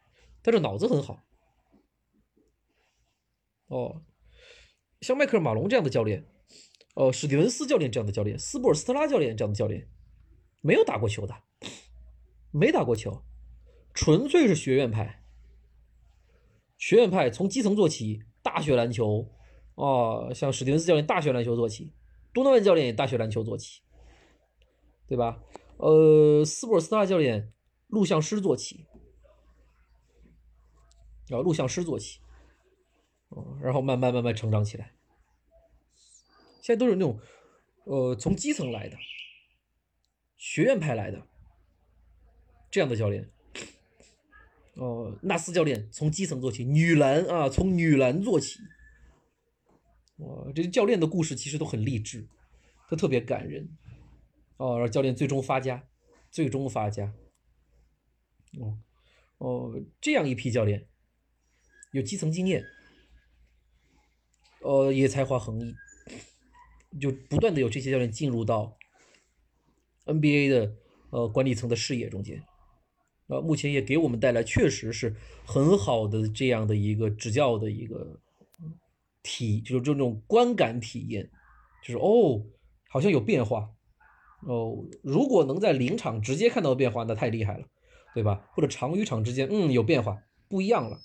[0.42, 1.24] 但是脑子很好。
[3.68, 4.02] 哦，
[5.02, 6.26] 像迈克尔·马龙这样的教练，
[6.96, 9.88] 哦，史蒂文斯教练这样的教练，斯波尔斯特拉教练这样的教练，
[10.62, 11.36] 没有打过球的，
[12.52, 13.24] 没打过球，
[13.94, 15.24] 纯粹是学院派。
[16.78, 19.30] 学院派从基层做起，大学篮球，
[19.76, 21.94] 哦，像史蒂文斯教练大学篮球做起，
[22.34, 23.82] 多诺万教练也大学篮球做起，
[25.10, 25.44] 对吧？
[25.78, 27.52] 呃，斯波尔斯特拉教练
[27.88, 28.86] 录像师做起，
[31.28, 32.22] 要录像师做起。
[33.62, 34.92] 然后慢慢慢慢成长起来，
[36.62, 37.20] 现在都是那种，
[37.84, 38.98] 呃，从基层来的，
[40.36, 41.28] 学院派来的
[42.72, 43.30] 这样的教练。
[44.76, 48.60] 哦，纳斯教练从基层做起，女篮啊，从女篮做起。
[50.18, 52.28] 哇，这教练的故事其实都很励志，
[52.90, 53.70] 都特别感人。
[54.60, 55.88] 哦，让教练最终发家，
[56.30, 57.14] 最终发家。
[58.60, 58.78] 哦，
[59.38, 60.86] 哦，这样一批教练，
[61.94, 62.64] 有基层经验。
[64.62, 65.74] 呃，也才华横溢，
[67.00, 68.78] 就不断的有这些教练进入到
[70.04, 70.76] NBA 的
[71.12, 72.44] 呃管理层的视野中间，
[73.28, 78.20] 呃，目前也给我们带来确实是很好的这样的一个执教的一个
[79.24, 81.32] 体，就是这种观感体验，
[81.82, 82.46] 就是哦，
[82.90, 83.72] 好像有变化，
[84.48, 87.66] 哦，如果能在临场直接看到变化，那太厉害了，
[88.14, 88.48] 对吧？
[88.54, 91.00] 或者场与场之间，嗯，有变化，不一样了，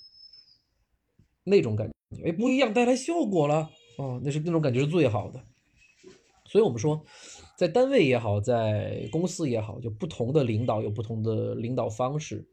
[1.43, 1.93] 那种感觉。
[2.23, 5.43] 哎，不一样，带来效果了哦，那是那种感觉是最好的。
[6.45, 7.03] 所以我们说，
[7.57, 12.47] 在单位也好，在公司也好，就不同的领导有不同的领导方式，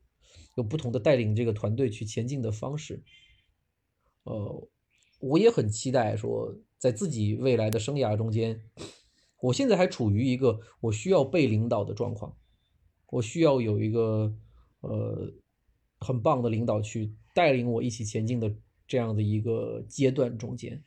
[0.57, 3.05] 有不同的带领这个团队去前进的方式。
[4.25, 4.69] 呃，
[5.21, 8.61] 我也很期待说，在自己未来的生涯中间，
[9.43, 12.37] 我现在还处于一个我需要被领导的状况，
[13.11, 14.33] 我需要有一个
[14.81, 15.33] 呃
[15.99, 18.55] 很棒的领导去带领我一起前进的
[18.87, 20.83] 这样的一个阶段中间。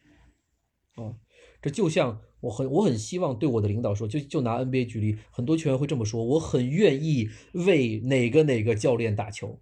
[0.96, 1.14] 啊，
[1.62, 9.60] 这就像我很我很希望对我的领导说，就就拿 NBA 举例，很多球员会这么说，我很愿意为哪个哪个教练打球，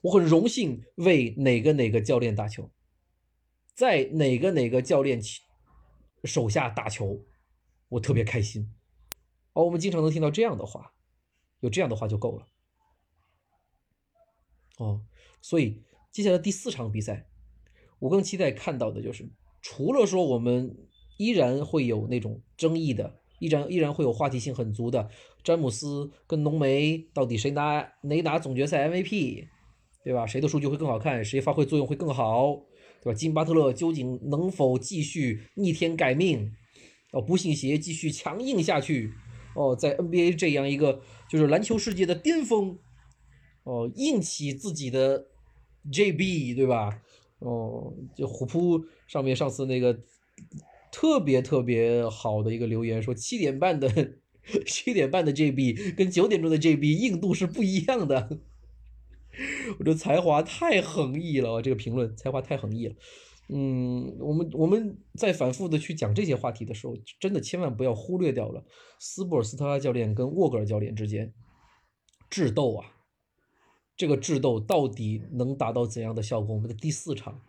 [0.00, 2.70] 我很荣幸为哪个哪个教练打球，
[3.74, 5.20] 在哪个哪个教练
[6.24, 7.26] 手下打球，
[7.90, 8.72] 我特别开心。
[9.52, 10.94] 哦，我们经常能听到这样的话，
[11.60, 12.46] 有这样的话就够了。
[14.78, 15.02] 哦，
[15.42, 17.28] 所以接下来第四场比赛，
[17.98, 19.30] 我更期待看到的就是。
[19.62, 20.74] 除了说我们
[21.18, 25.10] 依然会有那种争议的，依然依然会有话题性很足的，
[25.44, 29.46] 詹姆斯跟浓眉到底谁拿哪拿总决赛 MVP，
[30.02, 30.26] 对吧？
[30.26, 32.54] 谁的数据会更好看，谁发挥作用会更好，
[33.02, 33.14] 对吧？
[33.14, 36.50] 金巴特勒究竟能否继续逆天改命？
[37.12, 39.12] 哦，不信邪继续强硬下去？
[39.54, 42.78] 哦，在 NBA 这样一个就是篮球世界的巅峰，
[43.64, 45.26] 哦，硬起自己的
[45.90, 47.02] JB，对吧？
[47.40, 49.98] 哦，就虎扑上面上次那个
[50.92, 54.12] 特别特别好的一个留言说，七点半的
[54.66, 58.38] 七点半的 JB 跟九点钟的 JB 硬度是不一样的。
[59.78, 62.94] 我这才华太横溢了，这个评论才华太横溢了。
[63.52, 68.64] 嗯，我们我们在反复的去讲这些话题的时候，真的千万不要忽略掉了
[69.00, 71.34] 斯波尔斯特拉教练跟沃格尔教练之间
[72.28, 72.96] 智斗啊。
[73.96, 76.54] 这个智斗到底能达到怎样的效果？
[76.54, 77.40] 我们的第四场，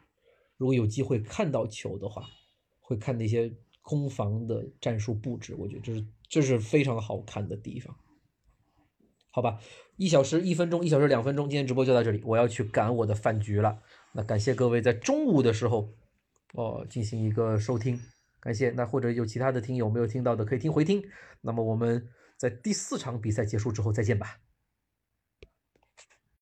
[0.58, 2.28] 如果有机会看到球的话，
[2.80, 7.96] 会看那些攻防的战术布置，我觉得这是这是非常好看的地方。
[9.30, 9.60] 好吧，
[9.96, 13.80] 一小时一分钟，一小时两分钟，今天直播就到这里，我要去赶我的饭局了。
[14.14, 15.90] 那感谢各位在中午的时候
[16.54, 18.00] 哦进行一个收听，
[18.40, 18.70] 感谢。
[18.72, 21.04] 那或者有其他的听友没有听到的，可以听回听。
[21.42, 22.08] 那么我们
[22.38, 24.38] 在第四场比赛结束之后再见吧。